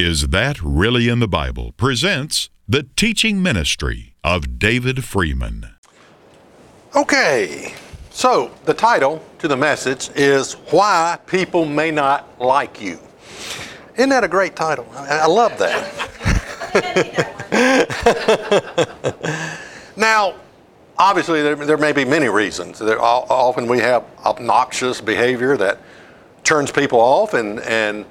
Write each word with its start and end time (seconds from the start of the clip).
Is 0.00 0.28
That 0.28 0.58
Really 0.62 1.10
in 1.10 1.18
the 1.18 1.28
Bible 1.28 1.72
presents 1.72 2.48
the 2.66 2.84
teaching 2.96 3.42
ministry 3.42 4.14
of 4.24 4.58
David 4.58 5.04
Freeman. 5.04 5.74
Okay, 6.96 7.74
so 8.08 8.50
the 8.64 8.72
title 8.72 9.22
to 9.40 9.46
the 9.46 9.58
message 9.58 10.08
is 10.14 10.54
Why 10.70 11.18
People 11.26 11.66
May 11.66 11.90
Not 11.90 12.40
Like 12.40 12.80
You. 12.80 12.98
Isn't 13.96 14.08
that 14.08 14.24
a 14.24 14.28
great 14.28 14.56
title? 14.56 14.86
I 14.94 15.26
love 15.26 15.58
that. 15.58 15.92
now, 19.98 20.34
obviously, 20.96 21.42
there, 21.42 21.56
there 21.56 21.76
may 21.76 21.92
be 21.92 22.06
many 22.06 22.28
reasons. 22.28 22.78
There, 22.78 22.98
often 23.02 23.66
we 23.66 23.80
have 23.80 24.06
obnoxious 24.24 25.02
behavior 25.02 25.58
that 25.58 25.78
turns 26.42 26.70
people 26.70 27.00
off, 27.00 27.34
and, 27.34 27.60
and 27.60 28.06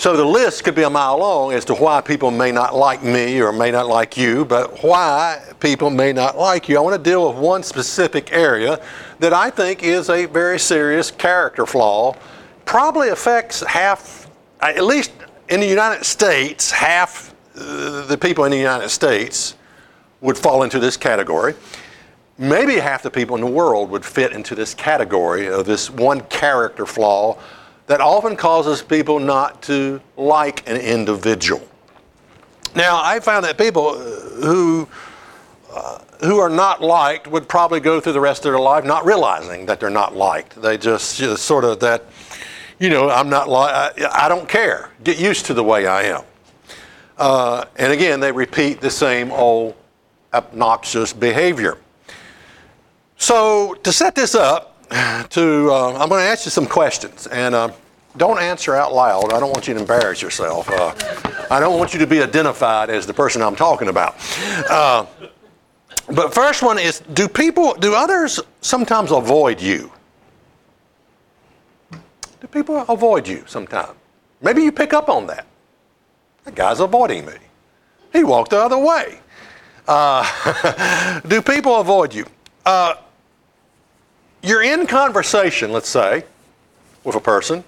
so 0.00 0.16
the 0.16 0.24
list 0.24 0.64
could 0.64 0.74
be 0.74 0.84
a 0.84 0.88
mile 0.88 1.18
long 1.18 1.52
as 1.52 1.62
to 1.66 1.74
why 1.74 2.00
people 2.00 2.30
may 2.30 2.50
not 2.50 2.74
like 2.74 3.02
me 3.02 3.38
or 3.42 3.52
may 3.52 3.70
not 3.70 3.86
like 3.86 4.16
you, 4.16 4.46
but 4.46 4.82
why 4.82 5.42
people 5.60 5.90
may 5.90 6.10
not 6.10 6.38
like 6.38 6.70
you. 6.70 6.78
I 6.78 6.80
want 6.80 6.96
to 6.96 7.10
deal 7.10 7.28
with 7.28 7.36
one 7.36 7.62
specific 7.62 8.32
area 8.32 8.82
that 9.18 9.34
I 9.34 9.50
think 9.50 9.82
is 9.82 10.08
a 10.08 10.24
very 10.24 10.58
serious 10.58 11.10
character 11.10 11.66
flaw. 11.66 12.16
Probably 12.64 13.10
affects 13.10 13.60
half, 13.60 14.30
at 14.60 14.82
least 14.82 15.12
in 15.50 15.60
the 15.60 15.68
United 15.68 16.06
States, 16.06 16.70
half 16.70 17.34
uh, 17.54 18.06
the 18.06 18.16
people 18.16 18.44
in 18.44 18.52
the 18.52 18.56
United 18.56 18.88
States 18.88 19.54
would 20.22 20.38
fall 20.38 20.62
into 20.62 20.78
this 20.78 20.96
category. 20.96 21.52
Maybe 22.38 22.76
half 22.76 23.02
the 23.02 23.10
people 23.10 23.36
in 23.36 23.42
the 23.42 23.50
world 23.50 23.90
would 23.90 24.06
fit 24.06 24.32
into 24.32 24.54
this 24.54 24.72
category 24.72 25.46
of 25.50 25.66
this 25.66 25.90
one 25.90 26.22
character 26.22 26.86
flaw 26.86 27.38
that 27.90 28.00
often 28.00 28.36
causes 28.36 28.82
people 28.82 29.18
not 29.18 29.62
to 29.62 30.00
like 30.16 30.62
an 30.70 30.76
individual. 30.76 31.66
Now, 32.76 33.02
I 33.02 33.18
found 33.18 33.44
that 33.44 33.58
people 33.58 33.98
who 33.98 34.88
uh, 35.74 35.98
who 36.20 36.38
are 36.38 36.48
not 36.48 36.80
liked 36.80 37.26
would 37.26 37.48
probably 37.48 37.80
go 37.80 38.00
through 38.00 38.12
the 38.12 38.20
rest 38.20 38.46
of 38.46 38.52
their 38.52 38.60
life 38.60 38.84
not 38.84 39.04
realizing 39.04 39.66
that 39.66 39.80
they're 39.80 39.90
not 39.90 40.14
liked. 40.14 40.62
They 40.62 40.78
just, 40.78 41.18
just 41.18 41.42
sort 41.42 41.64
of 41.64 41.80
that, 41.80 42.04
you 42.78 42.90
know, 42.90 43.10
I'm 43.10 43.28
not 43.28 43.48
like, 43.48 43.98
I, 43.98 44.26
I 44.26 44.28
don't 44.28 44.48
care. 44.48 44.90
Get 45.02 45.18
used 45.18 45.46
to 45.46 45.54
the 45.54 45.64
way 45.64 45.88
I 45.88 46.02
am. 46.02 46.22
Uh, 47.18 47.64
and 47.74 47.92
again, 47.92 48.20
they 48.20 48.30
repeat 48.30 48.80
the 48.80 48.90
same 48.90 49.32
old 49.32 49.74
obnoxious 50.32 51.12
behavior. 51.12 51.76
So 53.16 53.74
to 53.82 53.92
set 53.92 54.14
this 54.14 54.36
up, 54.36 54.69
to 54.90 55.70
uh, 55.70 55.96
I'm 55.98 56.08
going 56.08 56.22
to 56.24 56.28
ask 56.28 56.44
you 56.44 56.50
some 56.50 56.66
questions, 56.66 57.28
and 57.28 57.54
uh, 57.54 57.70
don't 58.16 58.40
answer 58.40 58.74
out 58.74 58.92
loud. 58.92 59.32
I 59.32 59.38
don't 59.38 59.50
want 59.50 59.68
you 59.68 59.74
to 59.74 59.80
embarrass 59.80 60.20
yourself. 60.20 60.68
Uh, 60.68 60.94
I 61.48 61.60
don't 61.60 61.78
want 61.78 61.92
you 61.92 62.00
to 62.00 62.06
be 62.06 62.20
identified 62.20 62.90
as 62.90 63.06
the 63.06 63.14
person 63.14 63.40
I'm 63.40 63.54
talking 63.54 63.88
about. 63.88 64.16
Uh, 64.68 65.06
but 66.08 66.34
first 66.34 66.62
one 66.62 66.78
is: 66.78 67.00
Do 67.12 67.28
people, 67.28 67.74
do 67.74 67.94
others 67.94 68.40
sometimes 68.62 69.12
avoid 69.12 69.60
you? 69.60 69.92
Do 71.92 72.46
people 72.50 72.84
avoid 72.88 73.28
you 73.28 73.44
sometimes? 73.46 73.96
Maybe 74.42 74.62
you 74.62 74.72
pick 74.72 74.92
up 74.92 75.08
on 75.08 75.26
that. 75.28 75.46
That 76.44 76.54
guy's 76.54 76.80
avoiding 76.80 77.26
me. 77.26 77.34
He 78.12 78.24
walked 78.24 78.50
the 78.50 78.58
other 78.58 78.78
way. 78.78 79.20
Uh, 79.86 81.20
do 81.28 81.42
people 81.42 81.78
avoid 81.78 82.12
you? 82.12 82.26
You're 84.42 84.62
in 84.62 84.86
conversation, 84.86 85.72
let's 85.72 85.88
say, 85.88 86.24
with 87.04 87.14
a 87.16 87.20
person, 87.20 87.62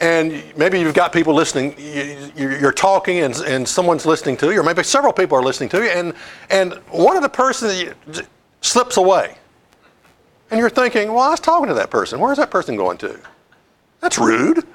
and 0.00 0.42
maybe 0.56 0.80
you've 0.80 0.94
got 0.94 1.12
people 1.12 1.34
listening, 1.34 1.74
you- 1.78 2.32
you're 2.60 2.72
talking 2.72 3.18
and, 3.20 3.34
and 3.46 3.68
someone's 3.68 4.04
listening 4.06 4.36
to 4.38 4.50
you, 4.52 4.60
or 4.60 4.62
maybe 4.62 4.82
several 4.82 5.12
people 5.12 5.38
are 5.38 5.42
listening 5.42 5.68
to 5.70 5.78
you, 5.82 5.90
and, 5.90 6.14
and 6.50 6.74
one 6.90 7.16
of 7.16 7.22
the 7.22 7.28
persons 7.28 7.90
slips 8.60 8.96
away. 8.96 9.36
And 10.50 10.58
you're 10.60 10.70
thinking, 10.70 11.12
well, 11.12 11.22
I 11.22 11.30
was 11.30 11.40
talking 11.40 11.68
to 11.68 11.74
that 11.74 11.90
person. 11.90 12.20
Where's 12.20 12.38
that 12.38 12.50
person 12.50 12.76
going 12.76 12.98
to? 12.98 13.18
That's 14.00 14.18
rude. 14.18 14.66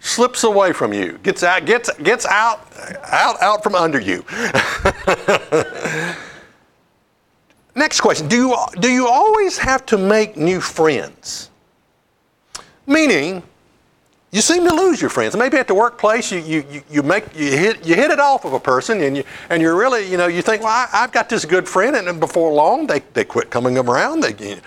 Slips 0.00 0.44
away 0.44 0.72
from 0.72 0.92
you, 0.92 1.18
gets 1.22 1.42
out, 1.42 1.64
gets, 1.64 1.90
gets 1.98 2.26
out, 2.26 2.60
out, 3.04 3.40
out 3.42 3.62
from 3.62 3.74
under 3.74 3.98
you. 4.00 4.24
Next 7.76 8.00
question 8.00 8.26
do 8.26 8.36
you, 8.36 8.56
do 8.80 8.90
you 8.90 9.06
always 9.06 9.58
have 9.58 9.84
to 9.86 9.98
make 9.98 10.36
new 10.36 10.60
friends? 10.60 11.50
Meaning, 12.86 13.42
you 14.32 14.40
seem 14.40 14.66
to 14.66 14.74
lose 14.74 15.00
your 15.00 15.10
friends. 15.10 15.36
Maybe 15.36 15.58
at 15.58 15.68
the 15.68 15.74
workplace, 15.74 16.32
you, 16.32 16.40
you, 16.40 16.64
you, 16.70 16.82
you 16.90 17.02
make 17.02 17.24
you 17.36 17.50
hit 17.56 17.86
you 17.86 17.94
hit 17.94 18.10
it 18.10 18.18
off 18.18 18.44
of 18.44 18.54
a 18.54 18.60
person, 18.60 19.00
and 19.02 19.16
you 19.18 19.24
and 19.50 19.62
you're 19.62 19.76
really 19.76 20.10
you 20.10 20.16
know 20.16 20.26
you 20.26 20.42
think, 20.42 20.62
well, 20.62 20.72
I, 20.72 20.88
I've 20.92 21.12
got 21.12 21.28
this 21.28 21.44
good 21.44 21.68
friend, 21.68 21.96
and 21.96 22.06
then 22.06 22.18
before 22.18 22.52
long 22.52 22.86
they, 22.86 23.00
they 23.12 23.24
quit 23.24 23.50
coming 23.50 23.76
around. 23.76 24.22
They 24.22 24.60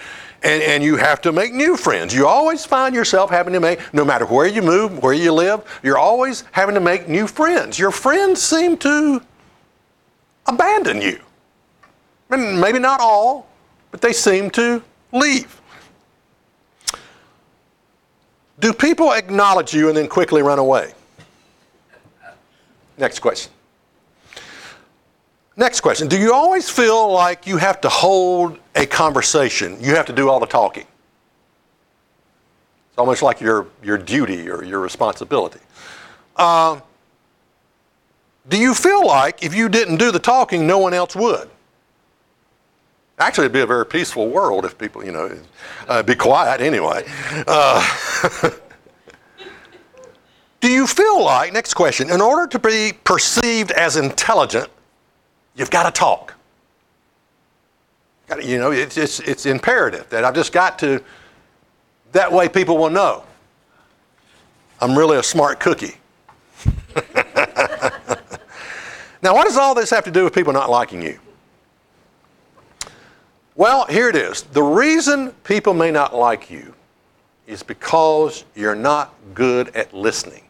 and 0.44 0.64
and 0.64 0.84
you 0.84 0.96
have 0.98 1.20
to 1.22 1.32
make 1.32 1.54
new 1.54 1.78
friends. 1.78 2.14
You 2.14 2.28
always 2.28 2.66
find 2.66 2.94
yourself 2.94 3.30
having 3.30 3.54
to 3.54 3.60
make, 3.60 3.94
no 3.94 4.06
matter 4.06 4.26
where 4.26 4.48
you 4.48 4.62
move, 4.62 5.02
where 5.02 5.14
you 5.14 5.34
live, 5.34 5.62
you're 5.84 5.98
always 5.98 6.44
having 6.52 6.76
to 6.76 6.82
make 6.82 7.08
new 7.08 7.26
friends. 7.26 7.80
Your 7.80 7.92
friends 7.92 8.42
seem 8.42 8.78
to 8.78 9.22
abandon 10.46 11.02
you. 11.02 11.20
And 12.30 12.60
maybe 12.60 12.80
not 12.80 13.00
all, 13.00 13.48
but 13.92 14.02
they 14.02 14.14
seem 14.14 14.50
to 14.52 14.84
leave. 15.12 15.60
Do 18.60 18.74
people 18.74 19.14
acknowledge 19.14 19.74
you 19.74 19.88
and 19.88 19.98
then 19.98 20.08
quickly 20.08 20.42
run 20.42 20.60
away? 20.60 20.94
Next 22.98 23.20
question. 23.20 23.52
Next 25.56 25.82
question. 25.82 26.08
Do 26.08 26.18
you 26.18 26.34
always 26.34 26.70
feel 26.70 27.12
like 27.12 27.48
you 27.48 27.58
have 27.58 27.82
to 27.82 27.90
hold 27.90 28.60
a 28.76 28.86
conversation? 28.86 29.78
You 29.82 29.96
have 29.96 30.06
to 30.06 30.14
do 30.14 30.30
all 30.30 30.40
the 30.40 30.46
talking? 30.46 30.86
It's 32.90 32.98
almost 32.98 33.22
like 33.22 33.42
your, 33.42 33.68
your 33.84 33.98
duty 33.98 34.50
or 34.50 34.64
your 34.64 34.80
responsibility. 34.80 35.60
Um, 36.36 36.82
do 38.48 38.58
you 38.58 38.74
feel 38.74 39.06
like 39.06 39.44
if 39.44 39.54
you 39.54 39.70
didn't 39.70 39.98
do 39.98 40.12
the 40.12 40.20
talking, 40.20 40.66
no 40.66 40.78
one 40.80 40.94
else 40.94 41.16
would? 41.16 41.50
Actually, 43.20 43.46
it'd 43.46 43.54
be 43.54 43.60
a 43.60 43.66
very 43.66 43.86
peaceful 43.86 44.30
world 44.30 44.64
if 44.64 44.78
people, 44.78 45.04
you 45.04 45.12
know, 45.12 45.38
uh, 45.90 46.02
be 46.02 46.16
quiet 46.16 46.62
anyway. 46.62 47.04
Uh, 47.46 48.50
do 50.62 50.70
you 50.70 50.88
feel 50.88 51.22
like, 51.24 51.52
next 51.52 51.74
question, 51.74 52.10
in 52.10 52.22
order 52.22 52.48
to 52.48 52.58
be 52.58 52.94
perceived 53.04 53.72
as 53.72 53.98
intelligent, 53.98 54.70
you've 55.56 55.70
got 55.70 55.84
to 55.84 55.92
talk? 55.92 56.34
You 58.42 58.58
know, 58.58 58.72
it's, 58.72 58.96
it's, 58.96 59.20
it's 59.20 59.46
imperative 59.46 60.10
that 60.12 60.24
I've 60.24 60.36
just 60.36 60.54
got 60.54 60.80
to, 60.80 61.04
that 62.14 62.32
way 62.32 62.48
people 62.48 62.78
will 62.78 62.90
know 62.90 63.24
I'm 64.80 64.98
really 64.98 65.18
a 65.18 65.24
smart 65.24 65.60
cookie. 65.60 65.96
now, 69.22 69.34
what 69.34 69.44
does 69.44 69.58
all 69.58 69.76
this 69.76 69.90
have 69.90 70.06
to 70.06 70.12
do 70.12 70.24
with 70.24 70.34
people 70.34 70.54
not 70.54 70.70
liking 70.70 71.02
you? 71.02 71.20
Well, 73.60 73.86
here 73.88 74.08
it 74.08 74.16
is. 74.16 74.44
The 74.44 74.64
reason 74.64 75.32
people 75.44 75.74
may 75.74 75.92
not 75.92 76.16
like 76.16 76.50
you 76.50 76.74
is 77.46 77.62
because 77.62 78.46
you're 78.56 78.74
not 78.74 79.14
good 79.34 79.76
at 79.76 79.94
listening. 79.94 80.44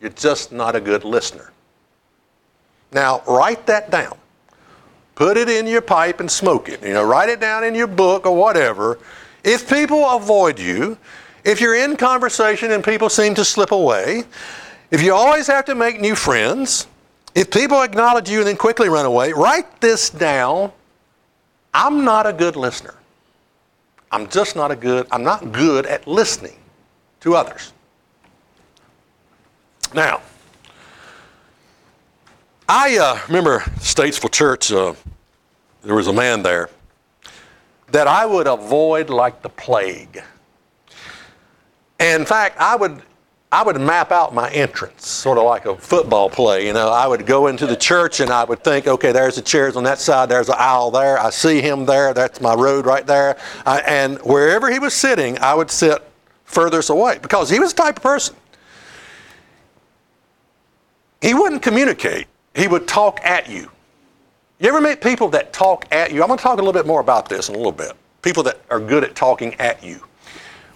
You're 0.00 0.10
just 0.10 0.52
not 0.52 0.76
a 0.76 0.80
good 0.80 1.02
listener. 1.02 1.50
Now, 2.92 3.24
write 3.26 3.66
that 3.66 3.90
down. 3.90 4.16
Put 5.16 5.36
it 5.36 5.48
in 5.48 5.66
your 5.66 5.80
pipe 5.80 6.20
and 6.20 6.30
smoke 6.30 6.68
it. 6.68 6.80
You 6.84 6.92
know, 6.92 7.02
write 7.02 7.30
it 7.30 7.40
down 7.40 7.64
in 7.64 7.74
your 7.74 7.88
book 7.88 8.26
or 8.26 8.36
whatever. 8.36 9.00
If 9.42 9.68
people 9.68 10.08
avoid 10.08 10.60
you, 10.60 10.96
if 11.42 11.60
you're 11.60 11.74
in 11.74 11.96
conversation 11.96 12.70
and 12.70 12.84
people 12.84 13.08
seem 13.08 13.34
to 13.34 13.44
slip 13.44 13.72
away, 13.72 14.22
if 14.92 15.02
you 15.02 15.12
always 15.12 15.48
have 15.48 15.64
to 15.64 15.74
make 15.74 16.00
new 16.00 16.14
friends, 16.14 16.86
if 17.34 17.50
people 17.50 17.82
acknowledge 17.82 18.30
you 18.30 18.38
and 18.38 18.46
then 18.46 18.56
quickly 18.56 18.88
run 18.88 19.04
away, 19.04 19.32
write 19.32 19.80
this 19.80 20.10
down 20.10 20.70
I'm 21.74 22.04
not 22.04 22.26
a 22.26 22.32
good 22.32 22.56
listener. 22.56 22.94
I'm 24.10 24.28
just 24.28 24.56
not 24.56 24.70
a 24.70 24.76
good, 24.76 25.06
I'm 25.10 25.22
not 25.22 25.52
good 25.52 25.86
at 25.86 26.06
listening 26.06 26.58
to 27.20 27.34
others. 27.34 27.72
Now, 29.94 30.22
I 32.68 32.98
uh, 32.98 33.18
remember 33.26 33.60
Statesville 33.78 34.32
Church, 34.32 34.72
uh, 34.72 34.94
there 35.82 35.94
was 35.94 36.06
a 36.06 36.12
man 36.12 36.42
there 36.42 36.68
that 37.90 38.06
I 38.06 38.26
would 38.26 38.46
avoid 38.46 39.08
like 39.08 39.40
the 39.42 39.48
plague. 39.48 40.22
In 41.98 42.24
fact, 42.24 42.58
I 42.60 42.76
would 42.76 43.02
I 43.50 43.62
would 43.62 43.80
map 43.80 44.12
out 44.12 44.34
my 44.34 44.50
entrance, 44.50 45.08
sort 45.08 45.38
of 45.38 45.44
like 45.44 45.64
a 45.64 45.74
football 45.74 46.28
play. 46.28 46.66
You 46.66 46.74
know, 46.74 46.90
I 46.90 47.06
would 47.06 47.24
go 47.24 47.46
into 47.46 47.66
the 47.66 47.76
church 47.76 48.20
and 48.20 48.30
I 48.30 48.44
would 48.44 48.62
think, 48.62 48.86
okay, 48.86 49.10
there's 49.10 49.36
the 49.36 49.42
chairs 49.42 49.74
on 49.74 49.84
that 49.84 49.98
side, 49.98 50.28
there's 50.28 50.48
the 50.48 50.60
aisle 50.60 50.90
there. 50.90 51.18
I 51.18 51.30
see 51.30 51.62
him 51.62 51.86
there. 51.86 52.12
That's 52.12 52.42
my 52.42 52.52
road 52.52 52.84
right 52.84 53.06
there. 53.06 53.38
I, 53.64 53.80
and 53.80 54.18
wherever 54.18 54.70
he 54.70 54.78
was 54.78 54.92
sitting, 54.92 55.38
I 55.38 55.54
would 55.54 55.70
sit 55.70 56.02
furthest 56.44 56.90
away 56.90 57.18
because 57.22 57.48
he 57.48 57.58
was 57.58 57.72
the 57.72 57.82
type 57.82 57.96
of 57.96 58.02
person. 58.02 58.36
he 61.22 61.32
wouldn't 61.32 61.62
communicate. 61.62 62.26
He 62.54 62.68
would 62.68 62.86
talk 62.86 63.18
at 63.24 63.48
you. 63.48 63.70
You 64.58 64.68
ever 64.68 64.80
meet 64.80 65.00
people 65.00 65.28
that 65.30 65.52
talk 65.54 65.86
at 65.90 66.12
you? 66.12 66.20
I'm 66.22 66.28
going 66.28 66.38
to 66.38 66.42
talk 66.42 66.54
a 66.54 66.62
little 66.62 66.72
bit 66.72 66.86
more 66.86 67.00
about 67.00 67.28
this 67.28 67.48
in 67.48 67.54
a 67.54 67.58
little 67.58 67.72
bit. 67.72 67.92
People 68.22 68.42
that 68.42 68.60
are 68.70 68.80
good 68.80 69.04
at 69.04 69.14
talking 69.14 69.54
at 69.54 69.82
you. 69.82 70.00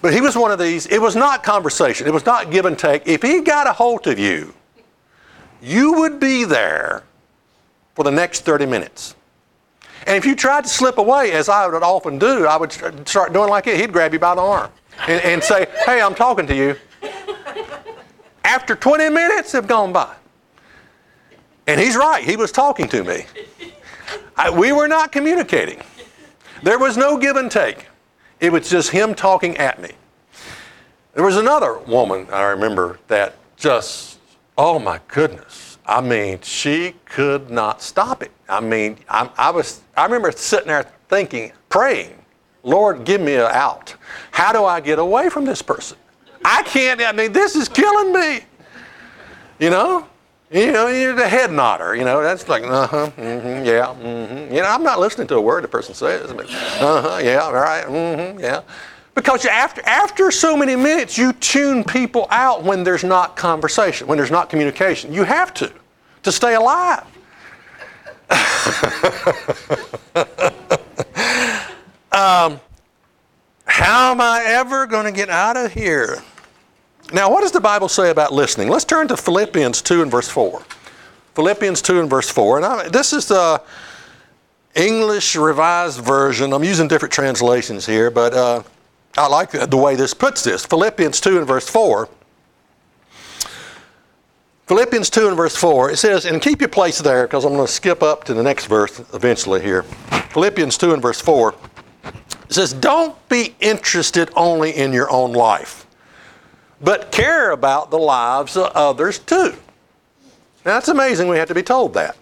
But 0.02 0.12
he 0.12 0.20
was 0.20 0.36
one 0.36 0.50
of 0.50 0.58
these, 0.58 0.86
it 0.86 1.00
was 1.00 1.14
not 1.14 1.44
conversation, 1.44 2.08
it 2.08 2.12
was 2.12 2.26
not 2.26 2.50
give 2.50 2.66
and 2.66 2.76
take. 2.76 3.06
If 3.06 3.22
he 3.22 3.40
got 3.40 3.68
a 3.68 3.72
hold 3.72 4.06
of 4.08 4.18
you, 4.18 4.52
you 5.62 5.92
would 5.92 6.18
be 6.18 6.44
there 6.44 7.04
for 7.94 8.02
the 8.02 8.10
next 8.10 8.40
30 8.40 8.66
minutes. 8.66 9.14
And 10.08 10.16
if 10.16 10.26
you 10.26 10.34
tried 10.34 10.64
to 10.64 10.70
slip 10.70 10.98
away, 10.98 11.30
as 11.30 11.48
I 11.48 11.68
would 11.68 11.84
often 11.84 12.18
do, 12.18 12.46
I 12.46 12.56
would 12.56 12.72
start 13.08 13.32
doing 13.32 13.48
like 13.48 13.68
it. 13.68 13.78
He'd 13.80 13.92
grab 13.92 14.12
you 14.12 14.18
by 14.18 14.34
the 14.34 14.40
arm 14.40 14.72
and, 15.06 15.22
and 15.22 15.42
say, 15.42 15.66
Hey, 15.86 16.02
I'm 16.02 16.16
talking 16.16 16.48
to 16.48 16.56
you. 16.56 16.76
After 18.44 18.74
20 18.74 19.08
minutes 19.08 19.52
have 19.52 19.68
gone 19.68 19.92
by. 19.92 20.12
And 21.68 21.80
he's 21.80 21.94
right, 21.94 22.24
he 22.24 22.34
was 22.34 22.50
talking 22.50 22.88
to 22.88 23.04
me. 23.04 23.26
I, 24.36 24.50
we 24.50 24.72
were 24.72 24.88
not 24.88 25.12
communicating, 25.12 25.80
there 26.64 26.80
was 26.80 26.96
no 26.96 27.16
give 27.16 27.36
and 27.36 27.48
take. 27.48 27.86
It 28.42 28.50
was 28.50 28.68
just 28.68 28.90
him 28.90 29.14
talking 29.14 29.56
at 29.58 29.80
me. 29.80 29.92
There 31.14 31.22
was 31.22 31.36
another 31.36 31.78
woman 31.78 32.26
I 32.32 32.42
remember 32.46 32.98
that 33.06 33.36
just, 33.56 34.18
oh 34.58 34.80
my 34.80 34.98
goodness. 35.06 35.78
I 35.86 36.00
mean, 36.00 36.40
she 36.42 36.96
could 37.04 37.50
not 37.50 37.80
stop 37.80 38.20
it. 38.20 38.32
I 38.48 38.58
mean, 38.58 38.98
I, 39.08 39.30
I 39.38 39.50
was, 39.50 39.82
I 39.96 40.04
remember 40.04 40.32
sitting 40.32 40.66
there 40.66 40.90
thinking, 41.08 41.52
praying, 41.68 42.18
Lord, 42.64 43.04
give 43.04 43.20
me 43.20 43.36
an 43.36 43.42
out. 43.42 43.94
How 44.32 44.52
do 44.52 44.64
I 44.64 44.80
get 44.80 44.98
away 44.98 45.28
from 45.28 45.44
this 45.44 45.62
person? 45.62 45.96
I 46.44 46.64
can't, 46.64 47.00
I 47.00 47.12
mean, 47.12 47.32
this 47.32 47.54
is 47.54 47.68
killing 47.68 48.12
me. 48.12 48.40
You 49.60 49.70
know? 49.70 50.08
You 50.52 50.70
know, 50.70 50.88
you're 50.88 51.14
the 51.14 51.28
head 51.28 51.50
nodder. 51.50 51.96
You 51.96 52.04
know, 52.04 52.22
that's 52.22 52.46
like, 52.46 52.62
uh 52.62 52.86
huh, 52.86 53.10
mm-hmm, 53.16 53.64
yeah, 53.64 53.86
mm-hmm. 53.86 54.54
You 54.54 54.60
know, 54.60 54.68
I'm 54.68 54.82
not 54.82 55.00
listening 55.00 55.26
to 55.28 55.36
a 55.36 55.40
word 55.40 55.64
the 55.64 55.68
person 55.68 55.94
says. 55.94 56.30
but 56.32 56.44
uh 56.50 57.02
huh, 57.02 57.20
yeah, 57.22 57.38
all 57.38 57.54
right, 57.54 57.86
mm-hmm, 57.86 58.38
yeah. 58.38 58.60
Because 59.14 59.46
after, 59.46 59.82
after 59.86 60.30
so 60.30 60.56
many 60.56 60.76
minutes, 60.76 61.16
you 61.16 61.32
tune 61.34 61.84
people 61.84 62.26
out 62.30 62.64
when 62.64 62.84
there's 62.84 63.04
not 63.04 63.34
conversation, 63.36 64.06
when 64.06 64.18
there's 64.18 64.30
not 64.30 64.50
communication. 64.50 65.12
You 65.12 65.24
have 65.24 65.54
to, 65.54 65.72
to 66.22 66.32
stay 66.32 66.54
alive. 66.54 67.04
um, 72.12 72.60
how 73.64 74.12
am 74.12 74.20
I 74.20 74.44
ever 74.46 74.86
going 74.86 75.04
to 75.04 75.12
get 75.12 75.28
out 75.28 75.56
of 75.56 75.72
here? 75.72 76.22
Now, 77.12 77.30
what 77.30 77.42
does 77.42 77.52
the 77.52 77.60
Bible 77.60 77.88
say 77.88 78.10
about 78.10 78.32
listening? 78.32 78.68
Let's 78.68 78.86
turn 78.86 79.06
to 79.08 79.18
Philippians 79.18 79.82
2 79.82 80.00
and 80.00 80.10
verse 80.10 80.28
4. 80.28 80.62
Philippians 81.34 81.82
2 81.82 82.00
and 82.00 82.08
verse 82.08 82.30
4. 82.30 82.56
And 82.56 82.66
I, 82.66 82.88
this 82.88 83.12
is 83.12 83.28
the 83.28 83.60
English 84.74 85.36
Revised 85.36 86.00
Version. 86.00 86.54
I'm 86.54 86.64
using 86.64 86.88
different 86.88 87.12
translations 87.12 87.84
here, 87.84 88.10
but 88.10 88.32
uh, 88.32 88.62
I 89.18 89.26
like 89.26 89.50
the 89.50 89.76
way 89.76 89.94
this 89.94 90.14
puts 90.14 90.42
this. 90.42 90.64
Philippians 90.64 91.20
2 91.20 91.36
and 91.36 91.46
verse 91.46 91.68
4. 91.68 92.08
Philippians 94.68 95.10
2 95.10 95.28
and 95.28 95.36
verse 95.36 95.54
4, 95.54 95.90
it 95.90 95.96
says, 95.98 96.24
and 96.24 96.40
keep 96.40 96.60
your 96.60 96.68
place 96.70 96.98
there 96.98 97.26
because 97.26 97.44
I'm 97.44 97.52
going 97.52 97.66
to 97.66 97.72
skip 97.72 98.02
up 98.02 98.24
to 98.24 98.32
the 98.32 98.42
next 98.42 98.66
verse 98.66 99.00
eventually 99.12 99.60
here. 99.60 99.82
Philippians 99.82 100.78
2 100.78 100.94
and 100.94 101.02
verse 101.02 101.20
4, 101.20 101.54
it 102.04 102.54
says, 102.54 102.72
Don't 102.72 103.16
be 103.28 103.54
interested 103.60 104.30
only 104.34 104.70
in 104.70 104.94
your 104.94 105.10
own 105.10 105.34
life 105.34 105.86
but 106.82 107.12
care 107.12 107.52
about 107.52 107.90
the 107.90 107.98
lives 107.98 108.56
of 108.56 108.72
others 108.74 109.18
too. 109.18 109.54
Now, 110.64 110.74
that's 110.74 110.88
amazing 110.88 111.28
we 111.28 111.38
have 111.38 111.48
to 111.48 111.54
be 111.54 111.62
told 111.62 111.94
that. 111.94 112.16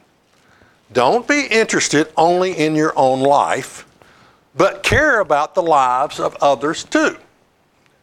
Don't 0.93 1.27
be 1.27 1.47
interested 1.47 2.09
only 2.17 2.53
in 2.53 2.75
your 2.75 2.93
own 2.97 3.21
life, 3.21 3.87
but 4.57 4.83
care 4.83 5.21
about 5.21 5.55
the 5.55 5.63
lives 5.63 6.19
of 6.19 6.37
others 6.41 6.85
too. 6.85 7.17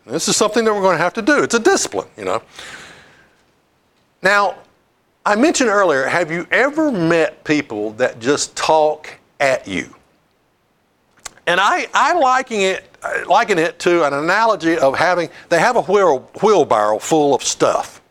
This 0.05 0.29
is 0.29 0.37
something 0.37 0.63
that 0.63 0.73
we're 0.73 0.81
going 0.81 0.97
to 0.97 1.03
have 1.03 1.13
to 1.15 1.21
do. 1.21 1.43
It's 1.43 1.55
a 1.55 1.59
discipline, 1.59 2.07
you 2.17 2.23
know. 2.23 2.41
Now, 4.21 4.55
I 5.25 5.35
mentioned 5.35 5.69
earlier, 5.69 6.05
have 6.05 6.31
you 6.31 6.47
ever 6.49 6.91
met 6.91 7.43
people 7.43 7.91
that 7.93 8.19
just 8.19 8.55
talk 8.55 9.09
at 9.41 9.67
you? 9.67 9.93
And 11.45 11.59
I, 11.59 11.87
I 11.93 12.13
liken 12.13 12.59
it, 12.61 12.96
liken 13.27 13.59
it 13.59 13.79
to 13.79 14.05
an 14.05 14.13
analogy 14.13 14.77
of 14.77 14.97
having, 14.97 15.29
they 15.49 15.59
have 15.59 15.75
a 15.75 15.81
wheel, 15.81 16.29
wheelbarrow 16.41 16.99
full 16.99 17.35
of 17.35 17.43
stuff. 17.43 18.01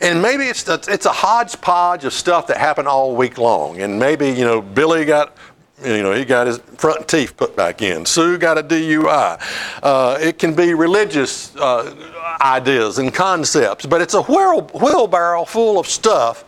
And 0.00 0.20
maybe 0.20 0.44
it's, 0.44 0.68
it's 0.68 1.06
a 1.06 1.12
hodgepodge 1.12 2.04
of 2.04 2.12
stuff 2.12 2.48
that 2.48 2.56
happened 2.56 2.88
all 2.88 3.14
week 3.14 3.38
long. 3.38 3.80
And 3.80 3.98
maybe, 3.98 4.28
you 4.30 4.44
know, 4.44 4.60
Billy 4.60 5.04
got, 5.04 5.36
you 5.84 6.02
know, 6.02 6.12
he 6.12 6.24
got 6.24 6.48
his 6.48 6.58
front 6.58 7.06
teeth 7.06 7.36
put 7.36 7.54
back 7.54 7.82
in. 7.82 8.04
Sue 8.04 8.36
got 8.36 8.58
a 8.58 8.64
DUI. 8.64 9.40
Uh, 9.80 10.18
it 10.20 10.38
can 10.38 10.54
be 10.54 10.74
religious 10.74 11.54
uh, 11.56 11.94
ideas 12.40 12.98
and 12.98 13.14
concepts, 13.14 13.86
but 13.86 14.02
it's 14.02 14.14
a 14.14 14.22
wheel, 14.22 14.62
wheelbarrow 14.74 15.44
full 15.44 15.78
of 15.78 15.86
stuff. 15.86 16.44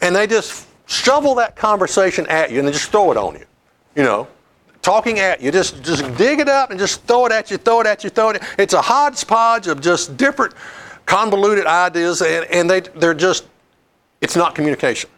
And 0.00 0.16
they 0.16 0.26
just 0.26 0.66
shovel 0.86 1.34
that 1.34 1.56
conversation 1.56 2.26
at 2.28 2.50
you 2.50 2.60
and 2.60 2.68
they 2.68 2.72
just 2.72 2.90
throw 2.90 3.10
it 3.10 3.18
on 3.18 3.34
you, 3.34 3.44
you 3.94 4.04
know 4.04 4.26
talking 4.86 5.18
at 5.18 5.42
you. 5.42 5.50
Just, 5.50 5.82
just 5.82 6.02
dig 6.16 6.38
it 6.38 6.48
up 6.48 6.70
and 6.70 6.78
just 6.78 7.02
throw 7.02 7.26
it 7.26 7.32
at 7.32 7.50
you, 7.50 7.56
throw 7.56 7.80
it 7.80 7.88
at 7.88 8.04
you, 8.04 8.10
throw 8.10 8.30
it. 8.30 8.42
It's 8.56 8.72
a 8.72 8.80
hodgepodge 8.80 9.66
of 9.66 9.80
just 9.80 10.16
different 10.16 10.54
convoluted 11.06 11.66
ideas, 11.66 12.22
and, 12.22 12.44
and 12.52 12.70
they, 12.70 12.80
they're 12.80 13.12
just, 13.12 13.48
it's 14.20 14.36
not 14.36 14.54
communication. 14.54 15.10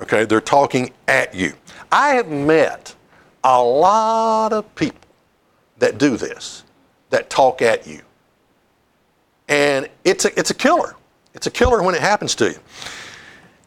Okay, 0.00 0.24
they're 0.24 0.40
talking 0.40 0.90
at 1.06 1.36
you. 1.36 1.52
I 1.92 2.14
have 2.14 2.28
met 2.28 2.96
a 3.44 3.62
lot 3.62 4.52
of 4.52 4.74
people 4.74 4.98
that 5.78 5.98
do 5.98 6.16
this, 6.16 6.64
that 7.10 7.30
talk 7.30 7.62
at 7.62 7.86
you. 7.86 8.02
And 9.46 9.88
it's 10.02 10.24
a, 10.24 10.36
it's 10.36 10.50
a 10.50 10.54
killer. 10.54 10.96
It's 11.34 11.46
a 11.46 11.50
killer 11.50 11.80
when 11.84 11.94
it 11.94 12.00
happens 12.00 12.34
to 12.36 12.50
you. 12.50 12.58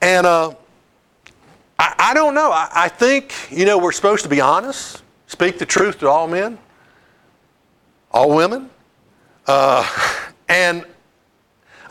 And 0.02 0.28
uh, 0.28 0.54
I, 1.80 1.96
I, 1.98 2.14
don't 2.14 2.34
know. 2.34 2.52
I, 2.52 2.70
I 2.76 2.90
think, 2.90 3.34
you 3.50 3.66
know, 3.66 3.78
we're 3.78 3.94
supposed 3.94 4.24
to 4.24 4.30
be 4.30 4.42
honest. 4.42 5.04
Speak 5.28 5.58
the 5.58 5.66
truth 5.66 6.00
to 6.00 6.10
all 6.10 6.28
men, 6.28 6.58
all 8.12 8.36
women. 8.36 8.70
Uh, 9.48 9.88
and 10.50 10.86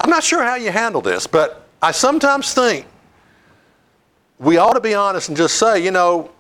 I'm 0.01 0.11
not 0.11 0.23
sure 0.23 0.43
how 0.43 0.55
you 0.57 0.71
handle 0.71 1.01
this, 1.01 1.27
but 1.27 1.67
I 1.83 1.91
sometimes 1.91 2.55
think 2.55 2.87
we 4.39 4.57
ought 4.57 4.75
to 4.75 4.81
be 4.81 4.95
honest 4.95 5.29
and 5.29 5.37
just 5.37 5.59
say, 5.59 5.83
you 5.83 5.91
know, 5.91 6.31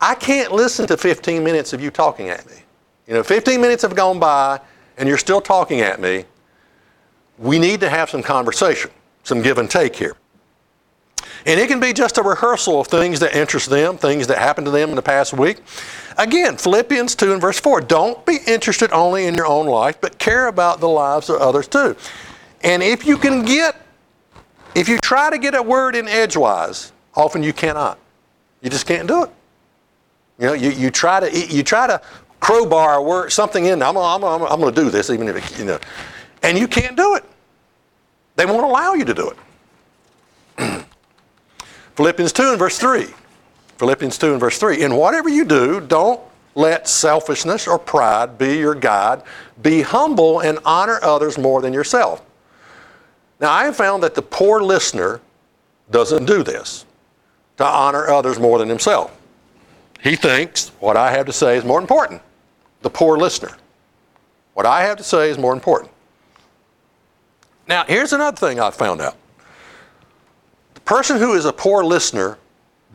I 0.00 0.14
can't 0.14 0.52
listen 0.52 0.86
to 0.88 0.96
15 0.96 1.42
minutes 1.42 1.72
of 1.72 1.80
you 1.80 1.90
talking 1.90 2.28
at 2.28 2.46
me. 2.46 2.56
You 3.06 3.14
know, 3.14 3.22
15 3.22 3.60
minutes 3.60 3.82
have 3.82 3.94
gone 3.94 4.18
by 4.18 4.60
and 4.96 5.08
you're 5.08 5.18
still 5.18 5.40
talking 5.40 5.80
at 5.80 6.00
me. 6.00 6.24
We 7.38 7.58
need 7.58 7.80
to 7.80 7.90
have 7.90 8.10
some 8.10 8.22
conversation, 8.22 8.90
some 9.24 9.42
give 9.42 9.58
and 9.58 9.70
take 9.70 9.96
here. 9.96 10.16
And 11.46 11.60
it 11.60 11.68
can 11.68 11.78
be 11.78 11.92
just 11.92 12.16
a 12.16 12.22
rehearsal 12.22 12.80
of 12.80 12.86
things 12.86 13.20
that 13.20 13.34
interest 13.34 13.68
them, 13.68 13.98
things 13.98 14.26
that 14.28 14.38
happened 14.38 14.66
to 14.66 14.70
them 14.70 14.90
in 14.90 14.96
the 14.96 15.02
past 15.02 15.34
week. 15.34 15.62
Again, 16.16 16.56
Philippians 16.56 17.14
2 17.14 17.32
and 17.32 17.40
verse 17.40 17.60
4 17.60 17.82
don't 17.82 18.24
be 18.24 18.38
interested 18.46 18.90
only 18.92 19.26
in 19.26 19.34
your 19.34 19.46
own 19.46 19.66
life, 19.66 20.00
but 20.00 20.18
care 20.18 20.46
about 20.46 20.80
the 20.80 20.88
lives 20.88 21.28
of 21.28 21.40
others 21.40 21.68
too. 21.68 21.96
And 22.62 22.82
if 22.82 23.06
you 23.06 23.18
can 23.18 23.44
get, 23.44 23.76
if 24.74 24.88
you 24.88 24.98
try 24.98 25.28
to 25.28 25.38
get 25.38 25.54
a 25.54 25.62
word 25.62 25.94
in 25.94 26.08
edgewise, 26.08 26.92
often 27.14 27.42
you 27.42 27.52
cannot. 27.52 27.98
You 28.62 28.70
just 28.70 28.86
can't 28.86 29.06
do 29.06 29.24
it. 29.24 29.30
You 30.38 30.46
know, 30.46 30.52
you, 30.54 30.70
you 30.70 30.90
try 30.90 31.20
to 31.20 31.46
you 31.54 31.62
try 31.62 31.86
to 31.86 32.00
crowbar 32.40 32.96
a 32.96 33.02
word 33.02 33.30
something 33.30 33.66
in. 33.66 33.82
I'm 33.82 33.96
I'm, 33.96 34.24
I'm, 34.24 34.42
I'm 34.42 34.60
going 34.60 34.74
to 34.74 34.82
do 34.82 34.90
this, 34.90 35.10
even 35.10 35.28
if 35.28 35.36
it, 35.36 35.58
you 35.58 35.66
know, 35.66 35.78
and 36.42 36.58
you 36.58 36.66
can't 36.66 36.96
do 36.96 37.14
it. 37.14 37.24
They 38.36 38.46
won't 38.46 38.64
allow 38.64 38.94
you 38.94 39.04
to 39.04 39.14
do 39.14 39.30
it. 39.30 39.36
Philippians 41.96 42.32
2 42.32 42.50
and 42.50 42.58
verse 42.58 42.78
3. 42.78 43.06
Philippians 43.78 44.18
2 44.18 44.32
and 44.32 44.40
verse 44.40 44.58
3. 44.58 44.82
In 44.82 44.96
whatever 44.96 45.28
you 45.28 45.44
do, 45.44 45.80
don't 45.80 46.20
let 46.54 46.88
selfishness 46.88 47.66
or 47.66 47.78
pride 47.78 48.38
be 48.38 48.58
your 48.58 48.74
guide. 48.74 49.22
Be 49.62 49.82
humble 49.82 50.40
and 50.40 50.58
honor 50.64 50.98
others 51.02 51.38
more 51.38 51.60
than 51.60 51.72
yourself. 51.72 52.24
Now, 53.40 53.50
I 53.50 53.64
have 53.64 53.76
found 53.76 54.02
that 54.02 54.14
the 54.14 54.22
poor 54.22 54.60
listener 54.62 55.20
doesn't 55.90 56.24
do 56.24 56.42
this 56.42 56.84
to 57.56 57.64
honor 57.64 58.08
others 58.08 58.38
more 58.38 58.58
than 58.58 58.68
himself. 58.68 59.16
He 60.00 60.16
thinks 60.16 60.68
what 60.80 60.96
I 60.96 61.10
have 61.12 61.26
to 61.26 61.32
say 61.32 61.56
is 61.56 61.64
more 61.64 61.80
important. 61.80 62.22
The 62.82 62.90
poor 62.90 63.16
listener. 63.16 63.56
What 64.54 64.66
I 64.66 64.82
have 64.82 64.98
to 64.98 65.04
say 65.04 65.30
is 65.30 65.38
more 65.38 65.52
important. 65.52 65.90
Now, 67.66 67.84
here's 67.84 68.12
another 68.12 68.36
thing 68.36 68.60
I've 68.60 68.74
found 68.74 69.00
out. 69.00 69.16
Person 70.84 71.18
who 71.18 71.34
is 71.34 71.44
a 71.44 71.52
poor 71.52 71.82
listener 71.84 72.38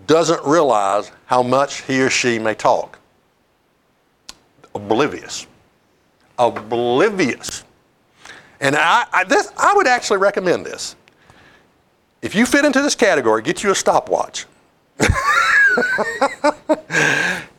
doesn't 0.05 0.43
realize 0.45 1.11
how 1.25 1.43
much 1.43 1.81
he 1.83 2.01
or 2.01 2.09
she 2.09 2.39
may 2.39 2.53
talk. 2.53 2.99
Oblivious. 4.75 5.47
Oblivious. 6.37 7.63
And 8.61 8.75
I, 8.75 9.05
I, 9.11 9.23
this, 9.23 9.51
I 9.57 9.73
would 9.75 9.87
actually 9.87 10.17
recommend 10.17 10.65
this. 10.65 10.95
if 12.21 12.35
you 12.35 12.45
fit 12.45 12.65
into 12.65 12.81
this 12.81 12.95
category, 12.95 13.41
get 13.41 13.63
you 13.63 13.71
a 13.71 13.75
stopwatch. 13.75 14.45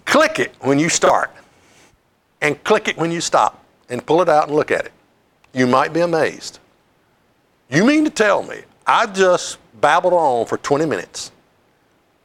click 0.05 0.39
it 0.39 0.55
when 0.61 0.79
you 0.79 0.89
start, 0.89 1.31
and 2.43 2.63
click 2.65 2.87
it 2.89 2.97
when 2.99 3.11
you 3.11 3.21
stop, 3.21 3.65
and 3.89 4.05
pull 4.05 4.21
it 4.21 4.29
out 4.29 4.49
and 4.49 4.57
look 4.57 4.71
at 4.71 4.85
it. 4.87 4.93
You 5.55 5.67
might 5.67 5.93
be 5.93 6.01
amazed. 6.01 6.59
You 7.71 7.85
mean 7.85 8.05
to 8.05 8.11
tell 8.11 8.43
me 8.43 8.63
I 8.91 9.07
just 9.07 9.59
babbled 9.81 10.15
on 10.15 10.47
for 10.47 10.59
20 10.59 10.85
minutes 10.85 11.31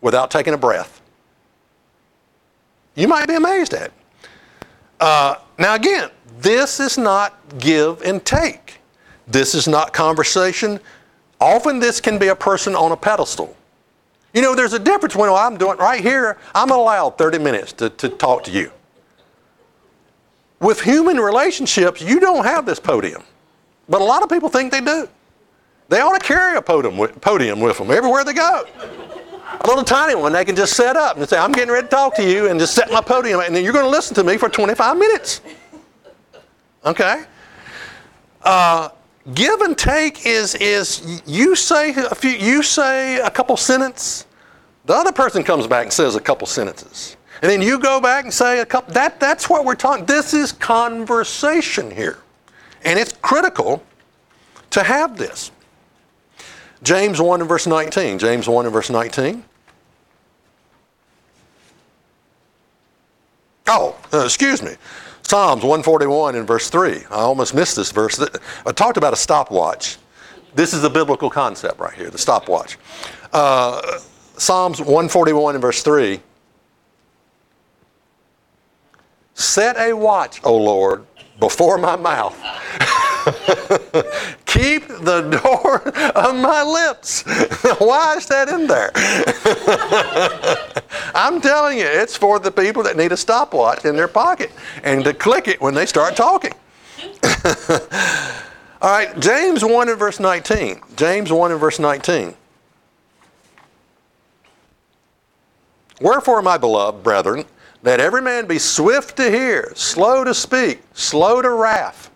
without 0.01 0.31
taking 0.31 0.55
a 0.55 0.57
breath? 0.57 0.99
You 2.95 3.07
might 3.07 3.27
be 3.27 3.35
amazed 3.35 3.75
at. 3.75 3.91
Uh, 4.99 5.35
now, 5.59 5.75
again, 5.75 6.09
this 6.39 6.79
is 6.79 6.97
not 6.97 7.59
give 7.59 8.01
and 8.01 8.25
take. 8.25 8.79
This 9.27 9.53
is 9.53 9.67
not 9.67 9.93
conversation. 9.93 10.79
Often, 11.39 11.79
this 11.79 12.01
can 12.01 12.17
be 12.17 12.29
a 12.29 12.35
person 12.35 12.73
on 12.73 12.91
a 12.91 12.97
pedestal. 12.97 13.55
You 14.33 14.41
know, 14.41 14.55
there's 14.55 14.73
a 14.73 14.79
difference 14.79 15.15
when 15.15 15.29
I'm 15.29 15.57
doing 15.57 15.77
right 15.77 16.01
here, 16.01 16.39
I'm 16.55 16.71
allowed 16.71 17.19
30 17.19 17.37
minutes 17.37 17.73
to, 17.73 17.91
to 17.91 18.09
talk 18.09 18.43
to 18.45 18.51
you. 18.51 18.71
With 20.59 20.81
human 20.81 21.17
relationships, 21.17 22.01
you 22.01 22.19
don't 22.19 22.43
have 22.43 22.65
this 22.65 22.79
podium. 22.79 23.23
But 23.87 24.01
a 24.01 24.03
lot 24.03 24.23
of 24.23 24.29
people 24.29 24.49
think 24.49 24.71
they 24.71 24.81
do. 24.81 25.07
They 25.89 26.01
ought 26.01 26.19
to 26.19 26.25
carry 26.25 26.57
a 26.57 26.61
podium 26.61 26.97
with, 26.97 27.19
podium 27.21 27.59
with 27.59 27.77
them 27.77 27.91
everywhere 27.91 28.23
they 28.23 28.33
go. 28.33 28.65
A 29.61 29.67
little 29.67 29.83
tiny 29.83 30.15
one 30.15 30.33
they 30.33 30.43
can 30.43 30.55
just 30.55 30.73
set 30.73 30.95
up 30.95 31.17
and 31.17 31.27
say, 31.29 31.37
I'm 31.37 31.51
getting 31.51 31.71
ready 31.71 31.87
to 31.87 31.89
talk 31.89 32.15
to 32.15 32.29
you, 32.29 32.49
and 32.49 32.59
just 32.59 32.73
set 32.73 32.91
my 32.91 33.01
podium, 33.01 33.39
and 33.41 33.55
then 33.55 33.63
you're 33.63 33.73
going 33.73 33.85
to 33.85 33.91
listen 33.91 34.15
to 34.15 34.23
me 34.23 34.37
for 34.37 34.49
25 34.49 34.97
minutes. 34.97 35.41
Okay? 36.85 37.23
Uh, 38.41 38.89
give 39.33 39.61
and 39.61 39.77
take 39.77 40.25
is, 40.25 40.55
is 40.55 41.21
you 41.25 41.55
say 41.55 41.93
a 41.95 42.15
few, 42.15 42.31
you 42.31 42.61
say 42.61 43.19
a 43.19 43.29
couple 43.29 43.57
sentences, 43.57 44.25
the 44.85 44.93
other 44.93 45.11
person 45.11 45.43
comes 45.43 45.65
back 45.65 45.83
and 45.83 45.93
says 45.93 46.15
a 46.15 46.21
couple 46.21 46.45
sentences. 46.45 47.17
And 47.41 47.51
then 47.51 47.61
you 47.61 47.79
go 47.79 47.99
back 47.99 48.23
and 48.23 48.33
say 48.33 48.59
a 48.59 48.65
couple, 48.65 48.93
that, 48.93 49.19
that's 49.19 49.49
what 49.49 49.65
we're 49.65 49.75
talking. 49.75 50.05
This 50.05 50.33
is 50.33 50.51
conversation 50.51 51.91
here. 51.91 52.19
And 52.83 52.99
it's 52.99 53.13
critical 53.13 53.83
to 54.69 54.83
have 54.83 55.17
this. 55.17 55.51
James 56.85 57.19
1 57.19 57.41
and 57.41 57.49
verse 57.49 57.65
19. 57.65 58.19
James 58.19 58.47
1 58.47 58.65
and 58.65 58.73
verse 58.73 58.91
19. 58.91 59.43
Oh, 63.67 63.97
uh, 64.13 64.23
excuse 64.23 64.61
me. 64.61 64.75
Psalms 65.23 65.63
141 65.63 66.35
and 66.35 66.47
verse 66.47 66.69
3. 66.69 66.97
I 67.09 67.15
almost 67.15 67.55
missed 67.55 67.75
this 67.75 67.91
verse. 67.91 68.23
I 68.67 68.71
talked 68.71 68.97
about 68.97 69.11
a 69.11 69.15
stopwatch. 69.15 69.97
This 70.53 70.73
is 70.73 70.83
a 70.83 70.89
biblical 70.89 71.31
concept 71.31 71.79
right 71.79 71.93
here, 71.93 72.11
the 72.11 72.19
stopwatch. 72.19 72.77
Uh, 73.33 73.99
Psalms 74.37 74.79
141 74.79 75.55
and 75.55 75.61
verse 75.63 75.81
3. 75.81 76.19
Set 79.33 79.75
a 79.77 79.91
watch, 79.93 80.39
O 80.43 80.55
Lord, 80.55 81.03
before 81.39 81.79
my 81.79 81.95
mouth. 81.95 82.39
Keep 84.45 84.87
the 84.87 85.39
door 85.43 85.81
of 86.15 86.35
my 86.35 86.63
lips. 86.63 87.23
Why 87.79 88.15
is 88.17 88.25
that 88.27 88.49
in 88.49 88.67
there? 88.67 88.91
I'm 91.15 91.41
telling 91.41 91.77
you, 91.77 91.85
it's 91.85 92.15
for 92.15 92.39
the 92.39 92.51
people 92.51 92.83
that 92.83 92.97
need 92.97 93.11
a 93.11 93.17
stopwatch 93.17 93.85
in 93.85 93.95
their 93.95 94.07
pocket 94.07 94.51
and 94.83 95.03
to 95.03 95.13
click 95.13 95.47
it 95.47 95.61
when 95.61 95.73
they 95.73 95.85
start 95.85 96.15
talking. 96.15 96.53
All 98.81 98.91
right, 98.91 99.19
James 99.19 99.63
1 99.63 99.89
and 99.89 99.97
verse 99.97 100.19
19. 100.19 100.81
James 100.95 101.31
1 101.31 101.51
and 101.51 101.59
verse 101.59 101.79
19. 101.79 102.35
Wherefore, 106.01 106.41
my 106.41 106.57
beloved 106.57 107.03
brethren, 107.03 107.45
let 107.83 107.99
every 107.99 108.21
man 108.21 108.47
be 108.47 108.59
swift 108.59 109.15
to 109.17 109.29
hear, 109.29 109.71
slow 109.75 110.23
to 110.23 110.33
speak, 110.33 110.81
slow 110.93 111.41
to 111.41 111.49
wrath. 111.51 112.11